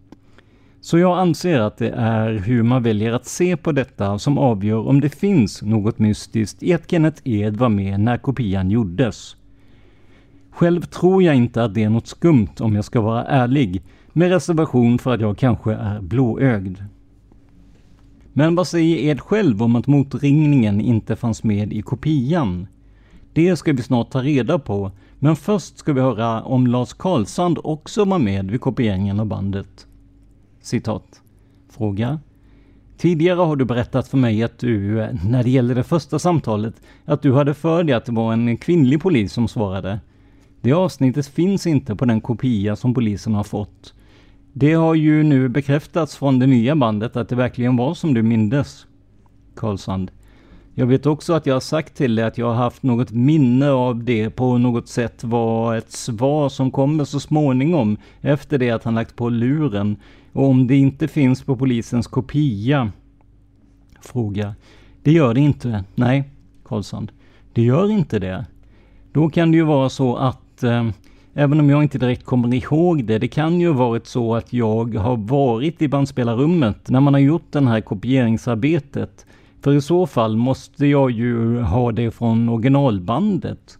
Så 0.81 0.97
jag 0.97 1.19
anser 1.19 1.59
att 1.59 1.77
det 1.77 1.89
är 1.89 2.31
hur 2.31 2.63
man 2.63 2.83
väljer 2.83 3.13
att 3.13 3.25
se 3.25 3.57
på 3.57 3.71
detta 3.71 4.19
som 4.19 4.37
avgör 4.37 4.87
om 4.87 5.01
det 5.01 5.09
finns 5.09 5.61
något 5.61 5.99
mystiskt 5.99 6.63
i 6.63 6.73
att 6.73 6.91
Kenneth 6.91 7.21
Ed 7.23 7.57
var 7.57 7.69
med 7.69 7.99
när 7.99 8.17
kopian 8.17 8.71
gjordes. 8.71 9.35
Själv 10.51 10.81
tror 10.81 11.23
jag 11.23 11.35
inte 11.35 11.63
att 11.63 11.73
det 11.73 11.83
är 11.83 11.89
något 11.89 12.07
skumt 12.07 12.55
om 12.59 12.75
jag 12.75 12.85
ska 12.85 13.01
vara 13.01 13.23
ärlig, 13.23 13.81
med 14.13 14.29
reservation 14.29 14.99
för 14.99 15.13
att 15.13 15.21
jag 15.21 15.37
kanske 15.37 15.73
är 15.73 16.01
blåögd. 16.01 16.77
Men 18.33 18.55
vad 18.55 18.67
säger 18.67 18.97
Ed 18.97 19.21
själv 19.21 19.63
om 19.63 19.75
att 19.75 19.87
motringningen 19.87 20.81
inte 20.81 21.15
fanns 21.15 21.43
med 21.43 21.73
i 21.73 21.81
kopian? 21.81 22.67
Det 23.33 23.55
ska 23.55 23.73
vi 23.73 23.83
snart 23.83 24.09
ta 24.11 24.21
reda 24.21 24.59
på, 24.59 24.91
men 25.19 25.35
först 25.35 25.77
ska 25.77 25.93
vi 25.93 26.01
höra 26.01 26.43
om 26.43 26.67
Lars 26.67 26.93
Karlsand 26.93 27.59
också 27.63 28.05
var 28.05 28.19
med 28.19 28.51
vid 28.51 28.61
kopieringen 28.61 29.19
av 29.19 29.25
bandet. 29.25 29.87
Citat. 30.61 31.21
Fråga. 31.69 32.19
Tidigare 32.97 33.39
har 33.39 33.55
du 33.55 33.65
berättat 33.65 34.07
för 34.07 34.17
mig 34.17 34.43
att 34.43 34.59
du, 34.59 35.07
när 35.25 35.43
det 35.43 35.49
gäller 35.49 35.75
det 35.75 35.83
första 35.83 36.19
samtalet, 36.19 36.81
att 37.05 37.21
du 37.21 37.33
hade 37.33 37.53
för 37.53 37.83
dig 37.83 37.95
att 37.95 38.05
det 38.05 38.11
var 38.11 38.33
en 38.33 38.57
kvinnlig 38.57 39.01
polis 39.01 39.33
som 39.33 39.47
svarade. 39.47 39.99
Det 40.61 40.73
avsnittet 40.73 41.27
finns 41.27 41.67
inte 41.67 41.95
på 41.95 42.05
den 42.05 42.21
kopia 42.21 42.75
som 42.75 42.93
polisen 42.93 43.33
har 43.33 43.43
fått. 43.43 43.93
Det 44.53 44.73
har 44.73 44.95
ju 44.95 45.23
nu 45.23 45.49
bekräftats 45.49 46.15
från 46.15 46.39
det 46.39 46.47
nya 46.47 46.75
bandet 46.75 47.15
att 47.15 47.29
det 47.29 47.35
verkligen 47.35 47.75
var 47.77 47.93
som 47.93 48.13
du 48.13 48.23
mindes. 48.23 48.85
Karlsand. 49.55 50.11
Jag 50.73 50.85
vet 50.85 51.05
också 51.05 51.33
att 51.33 51.45
jag 51.45 51.55
har 51.55 51.59
sagt 51.59 51.95
till 51.95 52.15
dig 52.15 52.25
att 52.25 52.37
jag 52.37 52.45
har 52.45 52.53
haft 52.53 52.83
något 52.83 53.11
minne 53.11 53.69
av 53.69 54.03
det 54.03 54.29
på 54.29 54.57
något 54.57 54.87
sätt 54.87 55.23
var 55.23 55.75
ett 55.75 55.91
svar 55.91 56.49
som 56.49 56.71
kommer 56.71 57.05
så 57.05 57.19
småningom 57.19 57.97
efter 58.21 58.57
det 58.57 58.71
att 58.71 58.83
han 58.83 58.95
lagt 58.95 59.15
på 59.15 59.29
luren. 59.29 59.95
Och 60.33 60.47
om 60.47 60.67
det 60.67 60.75
inte 60.75 61.07
finns 61.07 61.43
på 61.43 61.55
polisens 61.55 62.07
kopia? 62.07 62.91
Fråga. 64.01 64.55
Det 65.03 65.11
gör 65.11 65.33
det 65.33 65.39
inte. 65.41 65.83
Nej, 65.95 66.23
Karlsson. 66.65 67.11
Det 67.53 67.61
gör 67.61 67.91
inte 67.91 68.19
det. 68.19 68.45
Då 69.11 69.29
kan 69.29 69.51
det 69.51 69.57
ju 69.57 69.63
vara 69.63 69.89
så 69.89 70.15
att 70.15 70.63
eh, 70.63 70.89
Även 71.33 71.59
om 71.59 71.69
jag 71.69 71.83
inte 71.83 71.97
direkt 71.97 72.25
kommer 72.25 72.53
ihåg 72.53 73.05
det, 73.05 73.19
det 73.19 73.27
kan 73.27 73.61
ju 73.61 73.73
varit 73.73 74.07
så 74.07 74.35
att 74.35 74.53
jag 74.53 74.95
har 74.95 75.17
varit 75.17 75.81
i 75.81 75.87
bandspelarrummet 75.87 76.89
när 76.89 76.99
man 76.99 77.13
har 77.13 77.21
gjort 77.21 77.51
det 77.51 77.67
här 77.67 77.81
kopieringsarbetet. 77.81 79.25
För 79.61 79.73
i 79.73 79.81
så 79.81 80.07
fall 80.07 80.37
måste 80.37 80.85
jag 80.85 81.11
ju 81.11 81.61
ha 81.61 81.91
det 81.91 82.11
från 82.11 82.49
originalbandet. 82.49 83.77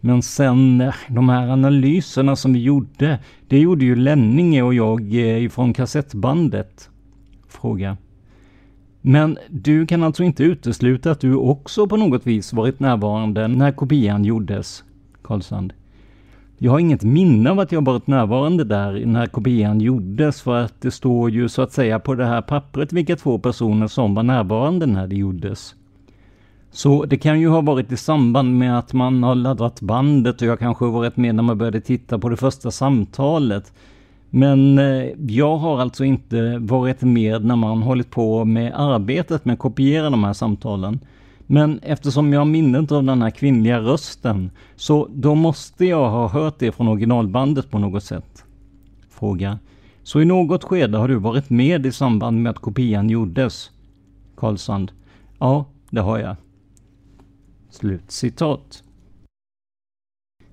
Men 0.00 0.22
sen 0.22 0.80
eh, 0.80 0.94
de 1.08 1.28
här 1.28 1.48
analyserna 1.48 2.36
som 2.36 2.52
vi 2.52 2.62
gjorde, 2.62 3.18
det 3.48 3.58
gjorde 3.58 3.84
ju 3.84 3.96
Lenninge 3.96 4.62
och 4.62 4.74
jag 4.74 5.00
eh, 5.00 5.44
ifrån 5.44 5.74
kassettbandet. 5.74 6.90
Fråga. 7.48 7.96
Men 9.00 9.38
du 9.50 9.86
kan 9.86 10.02
alltså 10.02 10.22
inte 10.22 10.44
utesluta 10.44 11.10
att 11.10 11.20
du 11.20 11.34
också 11.34 11.86
på 11.86 11.96
något 11.96 12.26
vis 12.26 12.52
varit 12.52 12.80
närvarande 12.80 13.48
när 13.48 13.72
kopian 13.72 14.24
gjordes? 14.24 14.84
Karlsand. 15.22 15.72
Jag 16.58 16.72
har 16.72 16.78
inget 16.78 17.02
minne 17.02 17.50
av 17.50 17.60
att 17.60 17.72
jag 17.72 17.84
varit 17.84 18.06
närvarande 18.06 18.64
där 18.64 19.06
när 19.06 19.26
kopian 19.26 19.80
gjordes 19.80 20.42
för 20.42 20.56
att 20.56 20.80
det 20.80 20.90
står 20.90 21.30
ju 21.30 21.48
så 21.48 21.62
att 21.62 21.72
säga 21.72 21.98
på 21.98 22.14
det 22.14 22.24
här 22.24 22.42
pappret 22.42 22.92
vilka 22.92 23.16
två 23.16 23.38
personer 23.38 23.86
som 23.86 24.14
var 24.14 24.22
närvarande 24.22 24.86
när 24.86 25.06
det 25.06 25.16
gjordes. 25.16 25.74
Så 26.70 27.04
det 27.04 27.16
kan 27.16 27.40
ju 27.40 27.48
ha 27.48 27.60
varit 27.60 27.92
i 27.92 27.96
samband 27.96 28.58
med 28.58 28.78
att 28.78 28.92
man 28.92 29.22
har 29.22 29.34
laddat 29.34 29.80
bandet 29.80 30.42
och 30.42 30.48
jag 30.48 30.58
kanske 30.58 30.84
har 30.84 30.92
varit 30.92 31.16
med 31.16 31.34
när 31.34 31.42
man 31.42 31.58
började 31.58 31.80
titta 31.80 32.18
på 32.18 32.28
det 32.28 32.36
första 32.36 32.70
samtalet. 32.70 33.72
Men 34.30 34.78
eh, 34.78 35.08
jag 35.28 35.56
har 35.56 35.80
alltså 35.80 36.04
inte 36.04 36.58
varit 36.58 37.02
med 37.02 37.44
när 37.44 37.56
man 37.56 37.82
hållit 37.82 38.10
på 38.10 38.44
med 38.44 38.72
arbetet 38.76 39.44
med 39.44 39.52
att 39.52 39.58
kopiera 39.58 40.10
de 40.10 40.24
här 40.24 40.32
samtalen. 40.32 41.00
Men 41.46 41.78
eftersom 41.78 42.32
jag 42.32 42.40
har 42.40 42.44
minnet 42.44 42.92
av 42.92 43.04
den 43.04 43.22
här 43.22 43.30
kvinnliga 43.30 43.80
rösten, 43.80 44.50
så 44.76 45.08
då 45.14 45.34
måste 45.34 45.84
jag 45.84 46.10
ha 46.10 46.28
hört 46.28 46.58
det 46.58 46.72
från 46.72 46.88
originalbandet 46.88 47.70
på 47.70 47.78
något 47.78 48.04
sätt. 48.04 48.44
Fråga. 49.10 49.58
Så 50.02 50.20
i 50.20 50.24
något 50.24 50.64
skede 50.64 50.98
har 50.98 51.08
du 51.08 51.16
varit 51.16 51.50
med 51.50 51.86
i 51.86 51.92
samband 51.92 52.42
med 52.42 52.50
att 52.50 52.58
kopian 52.58 53.10
gjordes? 53.10 53.70
Karlsand. 54.36 54.92
Ja, 55.38 55.64
det 55.90 56.00
har 56.00 56.18
jag. 56.18 56.36
Slut 57.70 58.10
citat. 58.10 58.82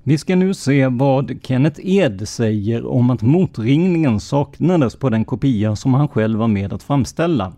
Vi 0.04 0.18
ska 0.18 0.36
nu 0.36 0.54
se 0.54 0.88
vad 0.88 1.40
Kenneth 1.44 1.80
Ed 1.84 2.28
säger 2.28 2.86
om 2.86 3.10
att 3.10 3.22
motringningen 3.22 4.20
saknades 4.20 4.96
på 4.96 5.10
den 5.10 5.26
kopia 5.26 5.76
som 5.76 5.94
han 5.94 6.08
själv 6.08 6.40
var 6.40 6.48
med 6.48 6.74
att 6.74 6.84
framställa. 6.84 7.54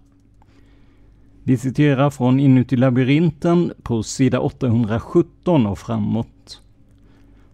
Vi 1.48 1.58
citerar 1.58 2.10
från 2.10 2.40
Inuti 2.40 2.76
labyrinten 2.76 3.74
på 3.84 4.04
sida 4.04 4.40
817 4.40 5.66
och 5.66 5.80
framåt. 5.80 6.62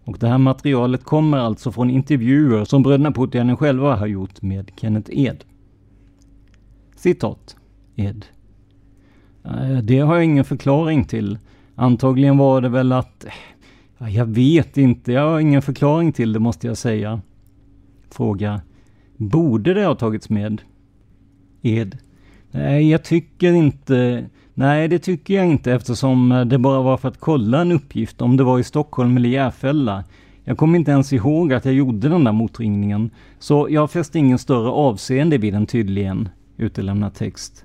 Och 0.04 0.18
det 0.18 0.28
här 0.28 0.38
materialet 0.38 1.04
kommer 1.04 1.38
alltså 1.38 1.72
från 1.72 1.90
intervjuer 1.90 2.64
som 2.64 2.82
bröderna 2.82 3.12
Puutiainen 3.12 3.56
själva 3.56 3.96
har 3.96 4.06
gjort 4.06 4.42
med 4.42 4.70
Kenneth 4.76 5.10
Ed. 5.12 5.44
Citat. 6.96 7.56
Ed. 7.96 8.26
Eh, 9.44 9.78
det 9.82 9.98
har 9.98 10.14
jag 10.14 10.24
ingen 10.24 10.44
förklaring 10.44 11.04
till. 11.04 11.38
Antagligen 11.74 12.38
var 12.38 12.60
det 12.60 12.68
väl 12.68 12.92
att... 12.92 13.24
Eh, 13.98 14.16
jag 14.16 14.26
vet 14.26 14.78
inte, 14.78 15.12
jag 15.12 15.30
har 15.30 15.40
ingen 15.40 15.62
förklaring 15.62 16.12
till 16.12 16.32
det 16.32 16.38
måste 16.38 16.66
jag 16.66 16.76
säga. 16.76 17.20
Fråga. 18.10 18.60
Borde 19.16 19.74
det 19.74 19.86
ha 19.86 19.94
tagits 19.94 20.30
med? 20.30 20.62
Ed. 21.62 21.98
Nej, 22.52 22.90
jag 22.90 23.04
tycker 23.04 23.52
inte... 23.52 24.26
Nej, 24.54 24.88
det 24.88 24.98
tycker 24.98 25.34
jag 25.34 25.46
inte 25.46 25.72
eftersom 25.72 26.32
eh, 26.32 26.44
det 26.44 26.58
bara 26.58 26.82
var 26.82 26.96
för 26.96 27.08
att 27.08 27.20
kolla 27.20 27.60
en 27.60 27.72
uppgift 27.72 28.22
om 28.22 28.36
det 28.36 28.44
var 28.44 28.58
i 28.58 28.64
Stockholm 28.64 29.16
eller 29.16 29.28
Järfälla. 29.28 30.04
Jag 30.44 30.58
kommer 30.58 30.78
inte 30.78 30.90
ens 30.90 31.12
ihåg 31.12 31.52
att 31.52 31.64
jag 31.64 31.74
gjorde 31.74 32.08
den 32.08 32.24
där 32.24 32.32
motringningen. 32.32 33.10
Så 33.38 33.66
jag 33.70 33.90
fäste 33.90 34.18
ingen 34.18 34.38
större 34.38 34.70
avseende 34.70 35.38
vid 35.38 35.52
den 35.52 35.66
tydligen. 35.66 36.28
Utelämnad 36.56 37.14
text. 37.14 37.64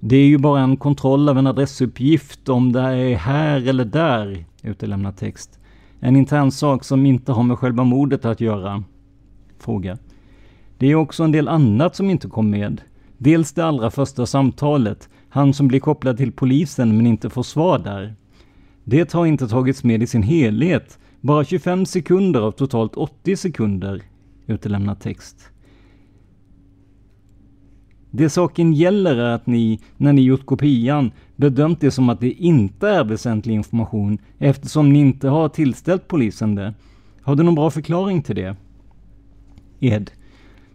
Det 0.00 0.16
är 0.16 0.26
ju 0.26 0.38
bara 0.38 0.60
en 0.60 0.76
kontroll 0.76 1.28
av 1.28 1.38
en 1.38 1.46
adressuppgift 1.46 2.48
om 2.48 2.72
det 2.72 2.80
är 2.80 3.16
här 3.16 3.68
eller 3.68 3.84
där. 3.84 4.44
Utelämnad 4.62 5.16
text. 5.16 5.58
En 6.00 6.16
intern 6.16 6.50
sak 6.50 6.84
som 6.84 7.06
inte 7.06 7.32
har 7.32 7.42
med 7.42 7.58
själva 7.58 7.84
mordet 7.84 8.24
att 8.24 8.40
göra. 8.40 8.84
Fråga. 9.58 9.98
Det 10.78 10.86
är 10.86 10.94
också 10.94 11.24
en 11.24 11.32
del 11.32 11.48
annat 11.48 11.96
som 11.96 12.10
inte 12.10 12.28
kom 12.28 12.50
med. 12.50 12.80
Dels 13.24 13.52
det 13.52 13.64
allra 13.64 13.90
första 13.90 14.26
samtalet, 14.26 15.08
han 15.28 15.54
som 15.54 15.68
blir 15.68 15.80
kopplad 15.80 16.16
till 16.16 16.32
polisen 16.32 16.96
men 16.96 17.06
inte 17.06 17.30
får 17.30 17.42
svar 17.42 17.78
där. 17.78 18.14
Det 18.84 19.12
har 19.12 19.26
inte 19.26 19.48
tagits 19.48 19.84
med 19.84 20.02
i 20.02 20.06
sin 20.06 20.22
helhet, 20.22 20.98
bara 21.20 21.44
25 21.44 21.86
sekunder 21.86 22.40
av 22.40 22.52
totalt 22.52 22.96
80 22.96 23.36
sekunder. 23.36 24.02
Utelämnad 24.46 25.00
text. 25.00 25.50
Det 28.10 28.30
saken 28.30 28.72
gäller 28.72 29.16
är 29.16 29.34
att 29.34 29.46
ni, 29.46 29.80
när 29.96 30.12
ni 30.12 30.22
gjort 30.22 30.46
kopian, 30.46 31.10
bedömt 31.36 31.80
det 31.80 31.90
som 31.90 32.08
att 32.08 32.20
det 32.20 32.32
inte 32.32 32.88
är 32.88 33.04
väsentlig 33.04 33.54
information 33.54 34.18
eftersom 34.38 34.92
ni 34.92 34.98
inte 34.98 35.28
har 35.28 35.48
tillställt 35.48 36.08
polisen 36.08 36.54
det. 36.54 36.74
Har 37.22 37.36
du 37.36 37.42
någon 37.42 37.54
bra 37.54 37.70
förklaring 37.70 38.22
till 38.22 38.36
det? 38.36 38.56
Ed. 39.80 40.10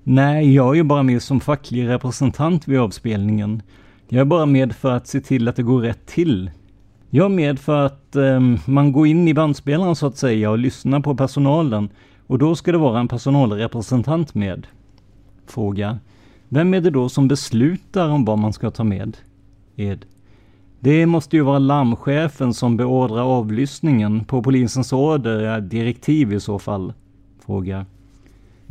Nej, 0.03 0.53
jag 0.55 0.69
är 0.69 0.73
ju 0.73 0.83
bara 0.83 1.03
med 1.03 1.21
som 1.21 1.39
facklig 1.39 1.87
representant 1.87 2.67
vid 2.67 2.79
avspelningen. 2.79 3.61
Jag 4.07 4.21
är 4.21 4.25
bara 4.25 4.45
med 4.45 4.75
för 4.75 4.91
att 4.91 5.07
se 5.07 5.21
till 5.21 5.47
att 5.47 5.55
det 5.55 5.63
går 5.63 5.81
rätt 5.81 6.05
till. 6.05 6.51
Jag 7.09 7.25
är 7.25 7.29
med 7.29 7.59
för 7.59 7.85
att 7.85 8.15
eh, 8.15 8.39
man 8.65 8.91
går 8.91 9.07
in 9.07 9.27
i 9.27 9.33
bandspelaren 9.33 9.95
så 9.95 10.07
att 10.07 10.17
säga 10.17 10.51
och 10.51 10.57
lyssnar 10.57 10.99
på 10.99 11.15
personalen 11.15 11.89
och 12.27 12.37
då 12.37 12.55
ska 12.55 12.71
det 12.71 12.77
vara 12.77 12.99
en 12.99 13.07
personalrepresentant 13.07 14.35
med. 14.35 14.67
Fråga. 15.47 15.99
Vem 16.49 16.73
är 16.73 16.81
det 16.81 16.89
då 16.89 17.09
som 17.09 17.27
beslutar 17.27 18.09
om 18.09 18.25
vad 18.25 18.39
man 18.39 18.53
ska 18.53 18.71
ta 18.71 18.83
med? 18.83 19.17
Ed. 19.75 20.05
Det 20.79 21.05
måste 21.05 21.35
ju 21.35 21.41
vara 21.41 21.59
larmchefen 21.59 22.53
som 22.53 22.77
beordrar 22.77 23.23
avlyssningen 23.23 24.25
på 24.25 24.43
polisens 24.43 24.93
order, 24.93 25.61
direktiv 25.61 26.33
i 26.33 26.39
så 26.39 26.59
fall. 26.59 26.93
Fråga. 27.45 27.85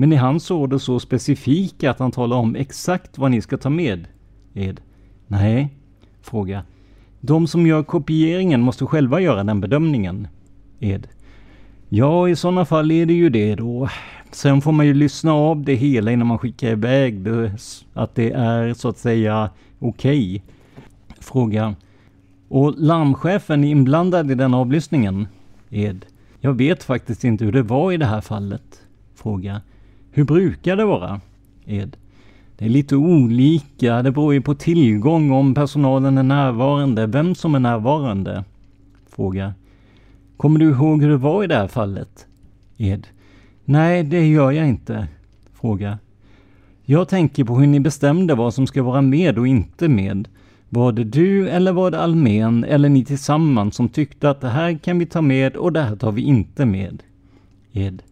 Men 0.01 0.13
är 0.13 0.17
hans 0.17 0.51
order 0.51 0.79
så 0.79 1.01
specifika 1.01 1.91
att 1.91 1.99
han 1.99 2.11
talar 2.11 2.37
om 2.37 2.57
exakt 2.57 3.19
vad 3.19 3.31
ni 3.31 3.41
ska 3.41 3.57
ta 3.57 3.71
med? 3.71 4.07
Ed. 4.55 4.81
Nej. 5.27 5.75
Fråga. 6.23 6.63
De 7.21 7.47
som 7.47 7.67
gör 7.67 7.83
kopieringen 7.83 8.61
måste 8.61 8.87
själva 8.87 9.21
göra 9.21 9.45
den 9.45 9.61
bedömningen. 9.61 10.29
Ed. 10.81 11.09
Ja, 11.89 12.29
i 12.29 12.37
sådana 12.37 12.65
fall 12.65 12.91
är 12.91 13.07
det 13.07 13.13
ju 13.13 13.31
det 13.31 13.55
då. 13.55 13.89
Sen 14.31 14.61
får 14.61 14.73
man 14.73 14.87
ju 14.87 14.95
lyssna 14.95 15.33
av 15.33 15.63
det 15.63 15.75
hela 15.75 16.13
innan 16.13 16.27
man 16.27 16.39
skickar 16.39 16.69
iväg 16.69 17.21
det, 17.21 17.53
att 17.95 18.15
det 18.15 18.31
är 18.31 18.75
så 18.75 18.89
att 18.89 18.99
säga 18.99 19.51
okej. 19.79 20.37
Okay. 20.37 20.41
Fråga. 21.21 21.75
Och 22.49 22.75
larmchefen 22.77 23.65
är 23.65 23.71
inblandad 23.71 24.31
i 24.31 24.35
den 24.35 24.55
avlyssningen? 24.55 25.29
Ed. 25.71 26.07
Jag 26.41 26.53
vet 26.53 26.83
faktiskt 26.83 27.25
inte 27.25 27.45
hur 27.45 27.53
det 27.53 27.63
var 27.63 27.93
i 27.93 27.97
det 27.97 28.07
här 28.07 28.21
fallet. 28.21 28.83
Fråga. 29.15 29.61
Hur 30.19 30.25
brukar 30.25 30.77
det 30.77 30.85
vara? 30.85 31.21
Ed. 31.67 31.97
Det 32.57 32.65
är 32.65 32.69
lite 32.69 32.97
olika. 32.97 34.03
Det 34.03 34.13
beror 34.13 34.35
ju 34.35 34.41
på 34.41 34.55
tillgång, 34.55 35.31
om 35.31 35.55
personalen 35.55 36.19
är 36.19 36.23
närvarande, 36.23 37.07
vem 37.07 37.35
som 37.35 37.55
är 37.55 37.59
närvarande. 37.59 38.45
Fråga. 39.11 39.55
Kommer 40.37 40.59
du 40.59 40.71
ihåg 40.71 41.03
hur 41.03 41.09
det 41.09 41.17
var 41.17 41.45
i 41.45 41.47
det 41.47 41.55
här 41.55 41.69
fallet? 41.69 42.27
Ed. 42.77 43.07
Nej, 43.65 44.03
det 44.03 44.27
gör 44.27 44.51
jag 44.51 44.69
inte. 44.69 45.09
Fråga. 45.61 45.99
Jag 46.85 47.09
tänker 47.09 47.45
på 47.45 47.59
hur 47.59 47.67
ni 47.67 47.81
bestämde 47.81 48.35
vad 48.35 48.55
som 48.55 48.67
ska 48.67 48.83
vara 48.83 49.03
med 49.03 49.39
och 49.39 49.49
inte 49.49 49.89
med. 49.89 50.29
Var 50.69 50.93
det 50.93 51.05
du 51.05 51.49
eller 51.49 51.73
var 51.73 51.91
det 51.91 52.01
Almen 52.01 52.65
eller 52.65 52.89
ni 52.89 53.05
tillsammans 53.05 53.75
som 53.75 53.89
tyckte 53.89 54.31
att 54.31 54.41
det 54.41 54.49
här 54.49 54.79
kan 54.79 54.99
vi 54.99 55.07
ta 55.07 55.21
med 55.21 55.57
och 55.57 55.73
det 55.73 55.83
här 55.83 55.97
tar 55.97 56.13
vi 56.13 56.23
inte 56.23 56.67
med? 56.67 57.03
Ed. 57.73 58.03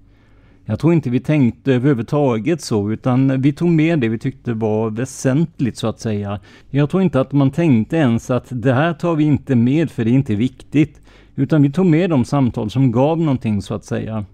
Jag 0.68 0.78
tror 0.78 0.92
inte 0.92 1.10
vi 1.10 1.20
tänkte 1.20 1.72
överhuvudtaget 1.72 2.60
så, 2.60 2.90
utan 2.90 3.42
vi 3.42 3.52
tog 3.52 3.68
med 3.68 4.00
det 4.00 4.08
vi 4.08 4.18
tyckte 4.18 4.54
var 4.54 4.90
väsentligt 4.90 5.76
så 5.76 5.86
att 5.86 6.00
säga. 6.00 6.40
Jag 6.70 6.90
tror 6.90 7.02
inte 7.02 7.20
att 7.20 7.32
man 7.32 7.50
tänkte 7.50 7.96
ens 7.96 8.30
att 8.30 8.46
det 8.50 8.72
här 8.72 8.92
tar 8.92 9.14
vi 9.14 9.24
inte 9.24 9.56
med 9.56 9.90
för 9.90 10.04
det 10.04 10.10
är 10.10 10.12
inte 10.12 10.34
viktigt, 10.34 11.00
utan 11.34 11.62
vi 11.62 11.72
tog 11.72 11.86
med 11.86 12.10
de 12.10 12.24
samtal 12.24 12.70
som 12.70 12.92
gav 12.92 13.18
någonting 13.18 13.62
så 13.62 13.74
att 13.74 13.84
säga. 13.84 14.24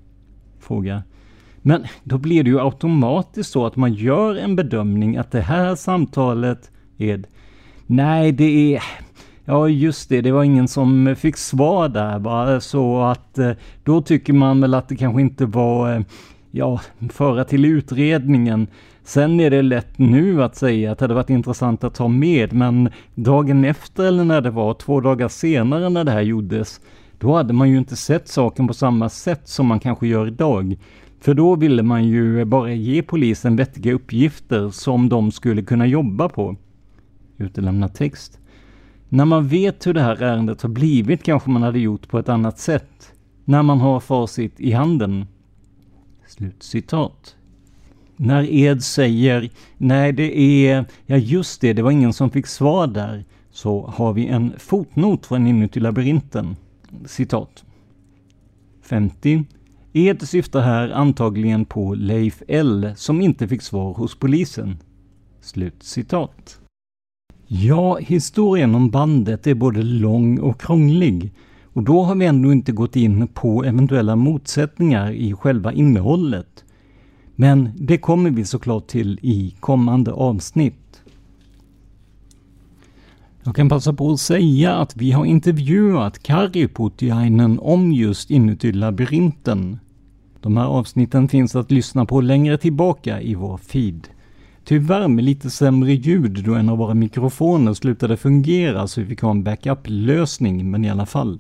Fråga. 0.61 1.03
Men 1.63 1.85
då 2.05 2.19
blir 2.19 2.45
det 2.45 2.51
ju 2.51 2.61
automatiskt 2.61 3.51
så 3.51 3.67
att 3.67 3.77
man 3.77 3.95
gör 3.95 4.35
en 4.35 4.57
bedömning 4.57 5.17
att 5.17 5.31
det 5.31 5.41
här 5.41 5.75
samtalet 5.75 6.71
är... 6.99 7.25
Nej, 7.87 8.33
det 8.33 8.75
är... 8.75 8.83
Ja, 9.45 9.69
just 9.69 10.09
det, 10.09 10.21
det 10.21 10.33
var 10.33 10.45
ingen 10.45 10.69
som 10.69 11.17
fick 11.19 11.37
svar 11.37 11.89
där 11.89 12.19
bara, 12.19 12.61
så 12.61 13.03
att 13.03 13.39
eh, 13.39 13.51
då 13.85 14.03
tycker 14.03 14.33
man 14.33 14.61
väl 14.61 14.75
att 14.75 14.89
det 14.89 14.97
kanske 14.97 15.21
inte 15.21 15.47
var, 15.47 15.95
eh, 15.95 16.01
ja, 16.51 16.81
föra 17.09 17.45
till 17.45 17.65
utredningen. 17.65 18.67
Sen 19.05 19.41
är 19.41 19.51
det 19.51 19.63
lätt 19.63 19.99
nu 19.99 20.43
att 20.43 20.57
säga 20.57 20.93
att 20.93 20.99
det 20.99 21.05
hade 21.05 21.15
varit 21.15 21.31
intressant 21.31 21.85
att 21.85 21.95
ta 21.95 22.09
med, 22.09 22.53
men 22.53 22.91
dagen 23.15 23.65
efter 23.65 24.05
eller 24.05 24.25
när 24.25 24.41
det 24.41 24.51
var, 24.51 24.75
två 24.75 25.01
dagar 25.01 25.29
senare 25.29 25.89
när 25.89 26.05
det 26.05 26.11
här 26.11 26.23
gjordes, 26.23 26.81
då 27.19 27.37
hade 27.37 27.53
man 27.53 27.71
ju 27.71 27.79
inte 27.79 27.97
sett 27.97 28.29
saken 28.29 28.69
på 28.69 28.75
samma 28.75 29.09
sätt 29.09 29.49
som 29.49 29.67
man 29.67 29.81
kanske 29.81 30.07
gör 30.07 30.27
idag. 30.27 30.77
För 31.21 31.35
då 31.35 31.57
ville 31.57 31.83
man 31.83 32.05
ju 32.05 32.45
bara 32.45 32.73
ge 32.73 33.03
polisen 33.03 33.57
vettiga 33.57 33.93
uppgifter 33.93 34.71
som 34.71 35.09
de 35.09 35.33
skulle 35.33 35.63
kunna 35.63 35.87
jobba 35.87 36.29
på. 36.29 36.57
Utelämna 37.39 37.89
text. 37.89 38.39
När 39.13 39.25
man 39.25 39.49
vet 39.49 39.87
hur 39.87 39.95
det 39.95 40.01
här 40.01 40.23
ärendet 40.23 40.63
har 40.63 40.69
blivit 40.69 41.23
kanske 41.23 41.51
man 41.51 41.63
hade 41.63 41.79
gjort 41.79 42.09
på 42.09 42.19
ett 42.19 42.29
annat 42.29 42.59
sätt. 42.59 43.13
När 43.45 43.63
man 43.63 43.81
har 43.81 44.01
facit 44.01 44.61
i 44.61 44.73
handen. 44.73 45.27
Slutcitat. 46.29 47.37
När 48.17 48.53
Ed 48.53 48.83
säger 48.83 49.51
nej 49.79 50.13
det 50.13 50.39
är, 50.39 50.85
ja 51.07 51.17
just 51.17 51.61
det, 51.61 51.73
det 51.73 51.83
var 51.83 51.91
ingen 51.91 52.13
som 52.13 52.31
fick 52.31 52.47
svar 52.47 52.87
där, 52.87 53.25
så 53.51 53.87
har 53.87 54.13
vi 54.13 54.27
en 54.27 54.53
fotnot 54.59 55.27
från 55.27 55.47
inuti 55.47 55.81
labyrinten. 55.81 56.57
Citat. 57.07 57.65
50. 58.83 59.45
Ed 59.93 60.29
syftar 60.29 60.61
här 60.61 60.91
antagligen 60.91 61.65
på 61.65 61.95
Leif 61.95 62.43
L 62.49 62.93
som 62.97 63.21
inte 63.21 63.49
fick 63.49 63.63
svar 63.63 63.95
hos 63.95 64.19
polisen. 64.19 64.79
Slut 65.41 65.83
citat. 65.83 66.62
Ja, 67.55 67.97
historien 67.97 68.75
om 68.75 68.91
bandet 68.91 69.47
är 69.47 69.55
både 69.55 69.83
lång 69.83 70.39
och 70.39 70.61
krånglig. 70.61 71.33
Och 71.73 71.83
då 71.83 72.03
har 72.03 72.15
vi 72.15 72.27
ändå 72.27 72.53
inte 72.53 72.73
gått 72.73 72.97
in 72.97 73.29
på 73.29 73.65
eventuella 73.65 74.17
motsättningar 74.17 75.11
i 75.11 75.35
själva 75.35 75.73
innehållet. 75.73 76.65
Men 77.37 77.71
det 77.77 77.99
kommer 77.99 78.31
vi 78.31 78.45
såklart 78.45 78.87
till 78.87 79.19
i 79.23 79.55
kommande 79.61 80.13
avsnitt. 80.13 81.03
Jag 83.43 83.57
kan 83.57 83.69
passa 83.69 83.93
på 83.93 84.13
att 84.13 84.21
säga 84.21 84.75
att 84.75 84.97
vi 84.97 85.11
har 85.13 85.25
intervjuat 85.25 86.23
Kari 86.23 86.69
Putiainen 86.69 87.59
om 87.59 87.93
just 87.93 88.31
inuti 88.31 88.73
labyrinten. 88.73 89.79
De 90.41 90.57
här 90.57 90.67
avsnitten 90.67 91.29
finns 91.29 91.57
att 91.57 91.71
lyssna 91.71 92.07
på 92.07 92.21
längre 92.21 92.59
tillbaka 92.59 93.21
i 93.21 93.35
vår 93.35 93.57
feed. 93.57 94.09
Tyvärr 94.65 95.09
med 95.09 95.25
lite 95.25 95.51
sämre 95.51 95.93
ljud 95.93 96.45
då 96.45 96.55
en 96.55 96.69
av 96.69 96.79
våra 96.79 96.95
mikrofoner 96.95 97.75
slutade 97.75 98.17
fungera 98.17 98.87
så 98.89 99.01
vi 99.01 99.07
fick 99.07 99.21
ha 99.21 99.31
en 99.31 99.45
backup-lösning, 99.45 100.71
men 100.71 100.85
i 100.85 100.91
alla 100.91 101.07
fall. 101.07 101.39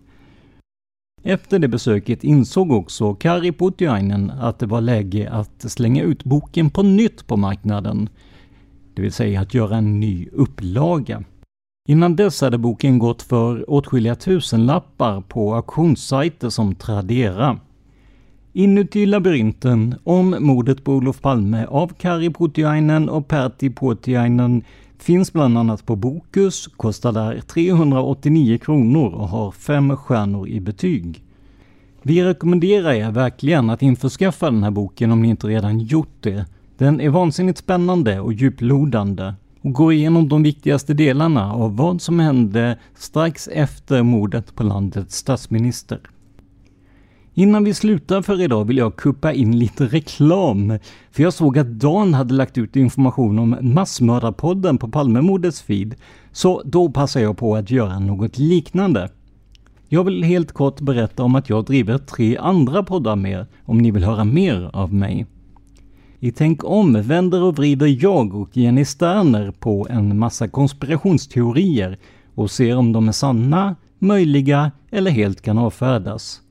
Efter 1.22 1.58
det 1.58 1.68
besöket 1.68 2.24
insåg 2.24 2.72
också 2.72 3.14
Kari 3.14 3.52
Putiainen 3.52 4.30
att 4.30 4.58
det 4.58 4.66
var 4.66 4.80
läge 4.80 5.30
att 5.30 5.70
slänga 5.72 6.02
ut 6.02 6.24
boken 6.24 6.70
på 6.70 6.82
nytt 6.82 7.26
på 7.26 7.36
marknaden. 7.36 8.08
Det 8.94 9.02
vill 9.02 9.12
säga 9.12 9.40
att 9.40 9.54
göra 9.54 9.76
en 9.76 10.00
ny 10.00 10.28
upplaga. 10.32 11.24
Innan 11.88 12.16
dess 12.16 12.40
hade 12.40 12.58
boken 12.58 12.98
gått 12.98 13.22
för 13.22 13.70
åtskilliga 13.70 14.14
tusenlappar 14.14 15.20
på 15.20 15.54
auktionssajter 15.54 16.50
som 16.50 16.74
Tradera. 16.74 17.60
Inuti 18.54 19.06
labyrinten 19.06 19.94
om 20.04 20.36
mordet 20.40 20.84
på 20.84 20.92
Olof 20.92 21.20
Palme 21.20 21.66
av 21.66 21.88
Kari 21.88 22.30
Putiainen 22.30 23.08
och 23.08 23.28
Pertti 23.28 23.70
Putiainen 23.70 24.62
finns 24.98 25.32
bland 25.32 25.58
annat 25.58 25.86
på 25.86 25.96
Bokus, 25.96 26.66
kostar 26.66 27.12
där 27.12 27.40
389 27.40 28.58
kronor 28.58 29.14
och 29.14 29.28
har 29.28 29.50
fem 29.50 29.96
stjärnor 29.96 30.48
i 30.48 30.60
betyg. 30.60 31.22
Vi 32.02 32.24
rekommenderar 32.24 32.92
er 32.92 33.10
verkligen 33.10 33.70
att 33.70 33.82
införskaffa 33.82 34.50
den 34.50 34.62
här 34.62 34.70
boken 34.70 35.10
om 35.10 35.22
ni 35.22 35.28
inte 35.28 35.46
redan 35.46 35.80
gjort 35.80 36.16
det. 36.20 36.46
Den 36.78 37.00
är 37.00 37.10
vansinnigt 37.10 37.58
spännande 37.58 38.20
och 38.20 38.32
djuplodande 38.32 39.34
och 39.60 39.72
går 39.72 39.92
igenom 39.92 40.28
de 40.28 40.42
viktigaste 40.42 40.94
delarna 40.94 41.52
av 41.52 41.76
vad 41.76 42.02
som 42.02 42.20
hände 42.20 42.78
strax 42.94 43.48
efter 43.48 44.02
mordet 44.02 44.54
på 44.54 44.62
landets 44.62 45.16
statsminister. 45.16 46.00
Innan 47.34 47.64
vi 47.64 47.74
slutar 47.74 48.22
för 48.22 48.40
idag 48.40 48.64
vill 48.64 48.76
jag 48.76 48.96
kuppa 48.96 49.32
in 49.32 49.58
lite 49.58 49.86
reklam. 49.86 50.78
För 51.10 51.22
jag 51.22 51.32
såg 51.32 51.58
att 51.58 51.66
Dan 51.66 52.14
hade 52.14 52.34
lagt 52.34 52.58
ut 52.58 52.76
information 52.76 53.38
om 53.38 53.56
Massmördarpodden 53.60 54.78
på 54.78 54.88
Palmemordets 54.88 55.62
feed. 55.62 55.94
Så 56.32 56.62
då 56.64 56.90
passar 56.90 57.20
jag 57.20 57.36
på 57.36 57.56
att 57.56 57.70
göra 57.70 57.98
något 57.98 58.38
liknande. 58.38 59.10
Jag 59.88 60.04
vill 60.04 60.22
helt 60.22 60.52
kort 60.52 60.80
berätta 60.80 61.22
om 61.22 61.34
att 61.34 61.48
jag 61.48 61.64
driver 61.64 61.98
tre 61.98 62.36
andra 62.36 62.82
poddar 62.82 63.16
med 63.16 63.46
om 63.64 63.78
ni 63.78 63.90
vill 63.90 64.04
höra 64.04 64.24
mer 64.24 64.70
av 64.72 64.94
mig. 64.94 65.26
I 66.20 66.32
Tänk 66.32 66.64
om 66.64 67.02
vänder 67.02 67.42
och 67.42 67.56
vrider 67.56 68.04
jag 68.04 68.34
och 68.34 68.56
Jenny 68.56 68.84
Sterner 68.84 69.50
på 69.50 69.86
en 69.90 70.18
massa 70.18 70.48
konspirationsteorier 70.48 71.98
och 72.34 72.50
ser 72.50 72.76
om 72.76 72.92
de 72.92 73.08
är 73.08 73.12
sanna, 73.12 73.76
möjliga 73.98 74.72
eller 74.90 75.10
helt 75.10 75.42
kan 75.42 75.58
avfärdas. 75.58 76.41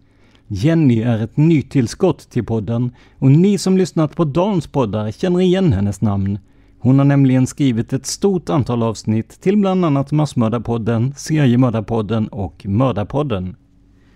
Jenny 0.54 1.02
är 1.02 1.24
ett 1.24 1.38
nytillskott 1.38 2.30
till 2.30 2.45
podden 2.45 2.91
och 3.20 3.32
ni 3.32 3.58
som 3.58 3.78
lyssnat 3.78 4.16
på 4.16 4.26
Dans 4.26 4.68
poddar 4.68 5.12
känner 5.12 5.41
igen 5.41 5.74
hennes 5.74 6.02
namn. 6.02 6.39
Hon 6.80 6.97
har 6.97 7.06
nämligen 7.06 7.47
skrivit 7.47 7.93
ett 7.93 8.06
stort 8.06 8.49
antal 8.49 8.84
avsnitt 8.84 9.41
till 9.41 9.58
bland 9.58 9.86
annat 9.86 10.12
Massmördarpodden, 10.12 11.14
Seriemördarpodden 11.18 12.28
och 12.28 12.66
Mördarpodden. 12.66 13.56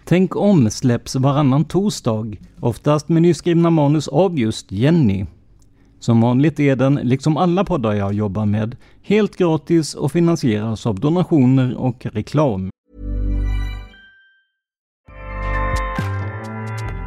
Tänk 0.06 0.36
om 0.36 0.70
släpps 0.70 1.16
varannan 1.16 1.66
torsdag, 1.66 2.38
oftast 2.60 3.10
med 3.10 3.22
nyskrivna 3.22 3.70
manus 3.70 4.08
av 4.08 4.40
just 4.40 4.72
Jenny. 4.72 5.26
Som 6.00 6.22
vanligt 6.22 6.60
är 6.60 6.76
den, 6.76 6.96
liksom 6.96 7.38
alla 7.38 7.64
poddar 7.64 7.94
jag 7.94 8.14
jobbar 8.14 8.46
med, 8.46 8.76
helt 9.04 9.36
gratis 9.36 9.94
och 9.94 10.12
finansieras 10.12 10.86
av 10.86 11.00
donationer 11.00 11.76
och 11.78 12.06
reklam. 12.06 12.70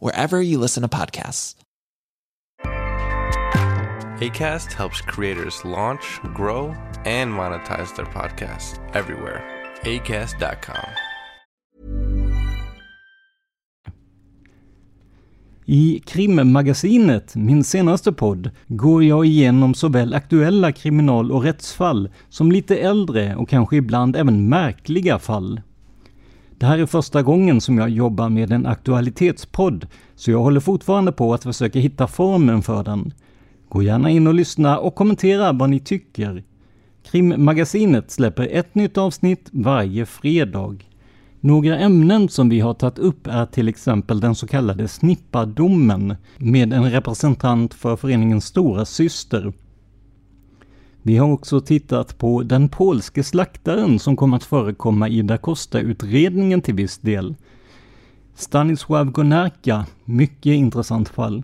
wherever 0.00 0.40
you 0.42 0.58
listen 0.58 0.82
to 0.82 0.88
podcasts. 0.88 1.56
ACAST 4.22 4.72
helps 4.72 5.00
creators 5.00 5.64
launch, 5.64 6.20
grow, 6.34 6.74
and 7.04 7.32
monetize 7.32 7.96
their 7.96 8.06
podcasts 8.06 8.78
everywhere. 8.94 9.42
ACAST.com. 9.82 10.86
I 15.64 16.02
Krimmagasinet, 16.06 17.36
min 17.36 17.64
senaste 17.64 18.12
podd, 18.12 18.50
går 18.66 19.04
jag 19.04 19.26
igenom 19.26 19.74
såväl 19.74 20.14
aktuella 20.14 20.72
kriminal 20.72 21.32
och 21.32 21.42
rättsfall 21.42 22.08
som 22.28 22.52
lite 22.52 22.76
äldre 22.76 23.36
och 23.36 23.48
kanske 23.48 23.76
ibland 23.76 24.16
även 24.16 24.48
märkliga 24.48 25.18
fall. 25.18 25.60
Det 26.62 26.66
här 26.66 26.78
är 26.78 26.86
första 26.86 27.22
gången 27.22 27.60
som 27.60 27.78
jag 27.78 27.90
jobbar 27.90 28.28
med 28.28 28.52
en 28.52 28.66
aktualitetspodd, 28.66 29.86
så 30.16 30.30
jag 30.30 30.38
håller 30.38 30.60
fortfarande 30.60 31.12
på 31.12 31.34
att 31.34 31.42
försöka 31.42 31.78
hitta 31.78 32.06
formen 32.06 32.62
för 32.62 32.84
den. 32.84 33.12
Gå 33.68 33.82
gärna 33.82 34.10
in 34.10 34.26
och 34.26 34.34
lyssna 34.34 34.78
och 34.78 34.94
kommentera 34.94 35.52
vad 35.52 35.70
ni 35.70 35.80
tycker. 35.80 36.44
Krimmagasinet 37.10 38.10
släpper 38.10 38.48
ett 38.52 38.74
nytt 38.74 38.98
avsnitt 38.98 39.48
varje 39.52 40.06
fredag. 40.06 40.76
Några 41.40 41.78
ämnen 41.78 42.28
som 42.28 42.48
vi 42.48 42.60
har 42.60 42.74
tagit 42.74 42.98
upp 42.98 43.26
är 43.26 43.46
till 43.46 43.68
exempel 43.68 44.20
den 44.20 44.34
så 44.34 44.46
kallade 44.46 44.88
snippadomen 44.88 46.16
med 46.38 46.72
en 46.72 46.90
representant 46.90 47.74
för 47.74 47.96
föreningen 47.96 48.40
Stora 48.40 48.84
Syster. 48.84 49.52
Vi 51.04 51.16
har 51.16 51.32
också 51.32 51.60
tittat 51.60 52.18
på 52.18 52.42
den 52.42 52.68
polske 52.68 53.24
slaktaren 53.24 53.98
som 53.98 54.16
kom 54.16 54.34
att 54.34 54.44
förekomma 54.44 55.08
i 55.08 55.22
Da 55.22 55.38
Costa-utredningen 55.38 56.60
till 56.60 56.74
viss 56.74 56.98
del. 56.98 57.34
Stanisław 58.36 59.10
Gonarka, 59.10 59.86
mycket 60.04 60.52
intressant 60.52 61.08
fall. 61.08 61.42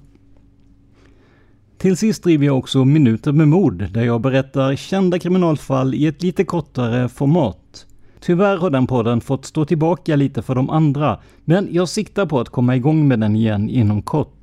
Till 1.79 1.97
sist 1.97 2.23
driver 2.23 2.47
jag 2.47 2.59
också 2.59 2.85
Minuter 2.85 3.33
med 3.33 3.49
mord, 3.49 3.93
där 3.93 4.05
jag 4.05 4.21
berättar 4.21 4.77
kända 4.77 5.19
kriminalfall 5.19 5.95
i 5.95 6.07
ett 6.07 6.23
lite 6.23 6.45
kortare 6.45 7.09
format. 7.09 7.87
Tyvärr 8.21 8.57
har 8.57 8.71
den 8.71 8.87
podden 8.87 9.21
fått 9.21 9.45
stå 9.45 9.65
tillbaka 9.65 10.17
lite 10.17 10.43
för 10.43 10.55
de 10.55 10.71
andra, 10.71 11.19
men 11.45 11.69
jag 11.71 11.89
siktar 11.89 12.27
på 12.27 12.41
att 12.41 12.49
komma 12.49 12.77
igång 12.77 13.09
med 13.09 13.21
den 13.21 13.37
igen 13.37 13.69
inom 13.69 14.03
kort. 14.03 14.38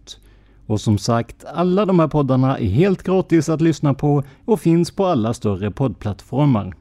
Och 0.67 0.81
som 0.81 0.97
sagt, 0.97 1.45
alla 1.53 1.85
de 1.85 1.99
här 1.99 2.07
poddarna 2.07 2.57
är 2.57 2.65
helt 2.65 3.03
gratis 3.03 3.49
att 3.49 3.61
lyssna 3.61 3.93
på 3.93 4.23
och 4.45 4.59
finns 4.59 4.91
på 4.91 5.05
alla 5.05 5.33
större 5.33 5.71
poddplattformar. 5.71 6.73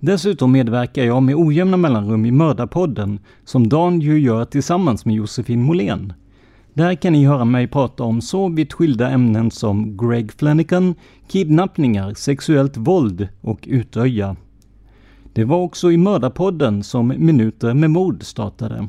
Dessutom 0.00 0.52
medverkar 0.52 1.04
jag 1.04 1.22
med 1.22 1.34
ojämna 1.34 1.76
mellanrum 1.76 2.24
i 2.24 2.30
Mördarpodden, 2.30 3.18
som 3.44 3.68
Dan 3.68 4.00
ju 4.00 4.20
gör 4.20 4.44
tillsammans 4.44 5.04
med 5.04 5.14
Josefin 5.14 5.62
Måhlén. 5.62 6.12
Där 6.74 6.94
kan 6.94 7.12
ni 7.12 7.26
höra 7.26 7.44
mig 7.44 7.68
prata 7.68 8.02
om 8.02 8.20
så 8.20 8.48
vitt 8.48 8.72
skilda 8.72 9.10
ämnen 9.10 9.50
som 9.50 9.96
Greg 9.96 10.32
Flanagan, 10.32 10.94
kidnappningar, 11.28 12.14
sexuellt 12.14 12.76
våld 12.76 13.28
och 13.40 13.60
utöja. 13.66 14.36
Det 15.32 15.44
var 15.44 15.58
också 15.58 15.92
i 15.92 15.96
Mördarpodden 15.96 16.82
som 16.82 17.08
Minuter 17.08 17.74
med 17.74 17.90
mord 17.90 18.22
startade. 18.22 18.88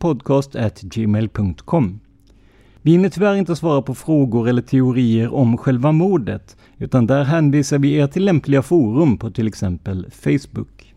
Vi 2.81 2.91
hinner 2.91 3.09
tyvärr 3.09 3.35
inte 3.35 3.55
svara 3.55 3.81
på 3.81 3.95
frågor 3.95 4.49
eller 4.49 4.61
teorier 4.61 5.33
om 5.33 5.57
själva 5.57 5.91
mordet, 5.91 6.57
utan 6.77 7.07
där 7.07 7.23
hänvisar 7.23 7.79
vi 7.79 7.93
er 7.93 8.07
till 8.07 8.25
lämpliga 8.25 8.61
forum 8.61 9.17
på 9.17 9.31
till 9.31 9.47
exempel 9.47 10.07
Facebook. 10.11 10.88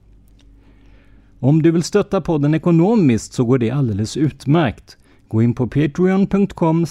Om 1.45 1.63
du 1.63 1.71
vill 1.71 1.83
stötta 1.83 2.21
podden 2.21 2.55
ekonomiskt 2.55 3.33
så 3.33 3.45
går 3.45 3.59
det 3.59 3.71
alldeles 3.71 4.17
utmärkt. 4.17 4.97
Gå 5.29 5.43
in 5.43 5.55
på 5.55 5.67
patreon.com 5.67 6.87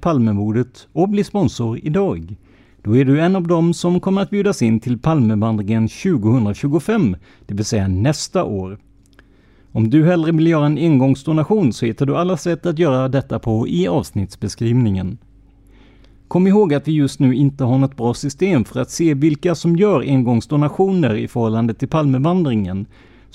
palmemordet 0.00 0.88
och 0.92 1.08
bli 1.08 1.24
sponsor 1.24 1.78
idag. 1.82 2.36
Då 2.82 2.96
är 2.96 3.04
du 3.04 3.20
en 3.20 3.36
av 3.36 3.46
dem 3.46 3.74
som 3.74 4.00
kommer 4.00 4.22
att 4.22 4.30
bjudas 4.30 4.62
in 4.62 4.80
till 4.80 4.98
Palmevandringen 4.98 5.88
2025, 5.88 7.16
det 7.46 7.54
vill 7.54 7.64
säga 7.64 7.88
nästa 7.88 8.44
år. 8.44 8.78
Om 9.72 9.90
du 9.90 10.04
hellre 10.04 10.32
vill 10.32 10.46
göra 10.46 10.66
en 10.66 10.78
engångsdonation 10.78 11.72
så 11.72 11.86
hittar 11.86 12.06
du 12.06 12.16
alla 12.16 12.36
sätt 12.36 12.66
att 12.66 12.78
göra 12.78 13.08
detta 13.08 13.38
på 13.38 13.68
i 13.68 13.88
avsnittsbeskrivningen. 13.88 15.18
Kom 16.28 16.46
ihåg 16.46 16.74
att 16.74 16.88
vi 16.88 16.92
just 16.92 17.20
nu 17.20 17.34
inte 17.34 17.64
har 17.64 17.78
något 17.78 17.96
bra 17.96 18.14
system 18.14 18.64
för 18.64 18.80
att 18.80 18.90
se 18.90 19.14
vilka 19.14 19.54
som 19.54 19.76
gör 19.76 20.00
engångsdonationer 20.00 21.14
i 21.14 21.28
förhållande 21.28 21.74
till 21.74 21.88
Palmevandringen, 21.88 22.86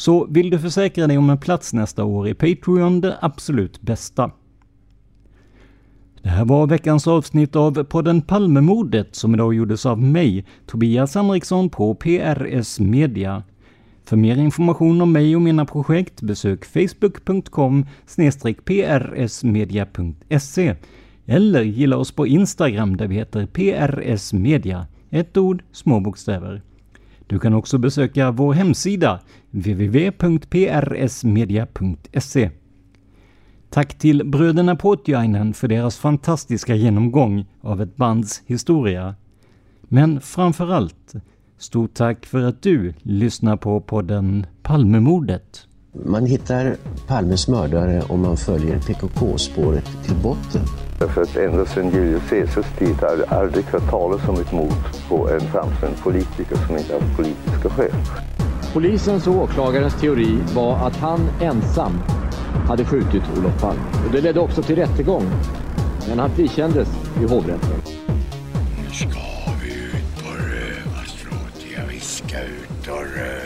så 0.02 0.26
vill 0.26 0.50
du 0.50 0.60
försäkra 0.60 1.08
dig 1.08 1.18
om 1.18 1.30
en 1.30 1.38
plats 1.38 1.74
nästa 1.74 2.04
år 2.04 2.28
är 2.28 2.34
Patreon 2.34 3.02
det 3.02 3.18
absolut 3.22 3.82
bästa. 3.82 4.32
Det 6.22 6.30
här 6.30 6.46
var 6.46 6.68
veckans 6.68 7.08
avsnitt 7.08 7.56
av 7.56 7.84
podden 7.84 8.22
Palmemordet 8.22 9.16
som 9.16 9.34
idag 9.34 9.54
gjordes 9.54 9.86
av 9.86 10.02
mig, 10.02 10.46
Tobias 10.68 11.16
Henriksson 11.16 11.70
på 11.70 11.96
PRS 11.96 12.80
Media. 12.80 13.44
För 14.06 14.18
mer 14.18 14.38
information 14.38 15.02
om 15.02 15.12
mig 15.12 15.36
och 15.36 15.42
mina 15.42 15.66
projekt 15.66 16.22
besök 16.22 16.66
facebook.com 16.66 17.86
prsmedia.se 19.16 20.76
eller 21.26 21.62
gilla 21.62 21.98
oss 21.98 22.12
på 22.12 22.28
Instagram 22.28 22.98
där 22.98 23.08
vi 23.08 23.16
heter 23.16 23.46
PRS 23.46 24.34
Media. 24.34 24.88
Ett 25.10 25.38
ord, 25.38 25.64
små 25.72 26.00
bokstäver. 26.00 26.62
Du 27.32 27.40
kan 27.40 27.54
också 27.54 27.78
besöka 27.78 28.32
vår 28.32 28.54
hemsida 28.54 29.20
www.prsmedia.se. 29.52 32.50
Tack 33.70 33.98
till 33.98 34.26
bröderna 34.26 34.76
Potjainen 34.76 35.54
för 35.54 35.68
deras 35.68 35.98
fantastiska 35.98 36.76
genomgång 36.76 37.46
av 37.62 37.82
ett 37.82 37.96
bands 37.96 38.42
historia. 38.46 39.16
Men 39.82 40.22
framför 40.22 40.72
allt, 40.72 41.14
stort 41.58 41.94
tack 41.94 42.26
för 42.26 42.42
att 42.42 42.62
du 42.62 42.94
lyssnar 43.02 43.58
på 43.58 43.82
podden 43.82 44.46
Palmemordet. 44.64 45.68
Man 46.06 46.26
hittar 46.26 46.76
Palmes 47.08 47.48
mördare 47.48 48.02
om 48.02 48.22
man 48.22 48.38
följer 48.38 48.80
PKK-spåret 48.80 50.04
till 50.06 50.16
botten. 50.16 50.62
Därför 51.02 51.22
att 51.22 51.38
ända 51.38 51.66
sedan 51.66 51.90
Julius 51.90 52.30
Caesars 52.30 52.66
tid 52.80 52.96
har 53.02 53.18
det 53.18 53.26
aldrig 53.26 53.66
hört 53.66 53.90
talas 53.90 54.28
om 54.28 54.36
ett 54.42 54.52
mord 54.52 54.74
på 55.10 55.30
en 55.30 55.40
framstående 55.40 55.98
politiker 56.04 56.56
som 56.68 56.78
inte 56.78 56.94
haft 56.94 57.18
politiska 57.18 57.70
skäl. 57.70 57.92
Polisens 58.74 59.28
och 59.28 59.36
åklagarens 59.36 60.02
teori 60.02 60.38
var 60.56 60.76
att 60.76 60.96
han 60.96 61.20
ensam 61.42 61.92
hade 62.68 62.86
skjutit 62.86 63.24
Olof 63.38 63.62
Palme. 63.62 63.82
Och 64.06 64.12
det 64.12 64.22
ledde 64.22 64.40
också 64.40 64.62
till 64.62 64.76
rättegång. 64.76 65.24
Men 66.08 66.20
han 66.20 66.30
frikändes 66.30 66.88
i 67.22 67.26
hovrätten. 67.26 67.82
Nu 68.78 68.96
ska 68.96 69.20
vi 69.64 69.74
ut 69.74 70.24
på 70.24 70.32
rövarstråt. 70.32 71.66
Jag 71.78 71.88
viskar 71.88 72.44
ut 72.44 72.88
och 72.88 73.18
röv. 73.18 73.41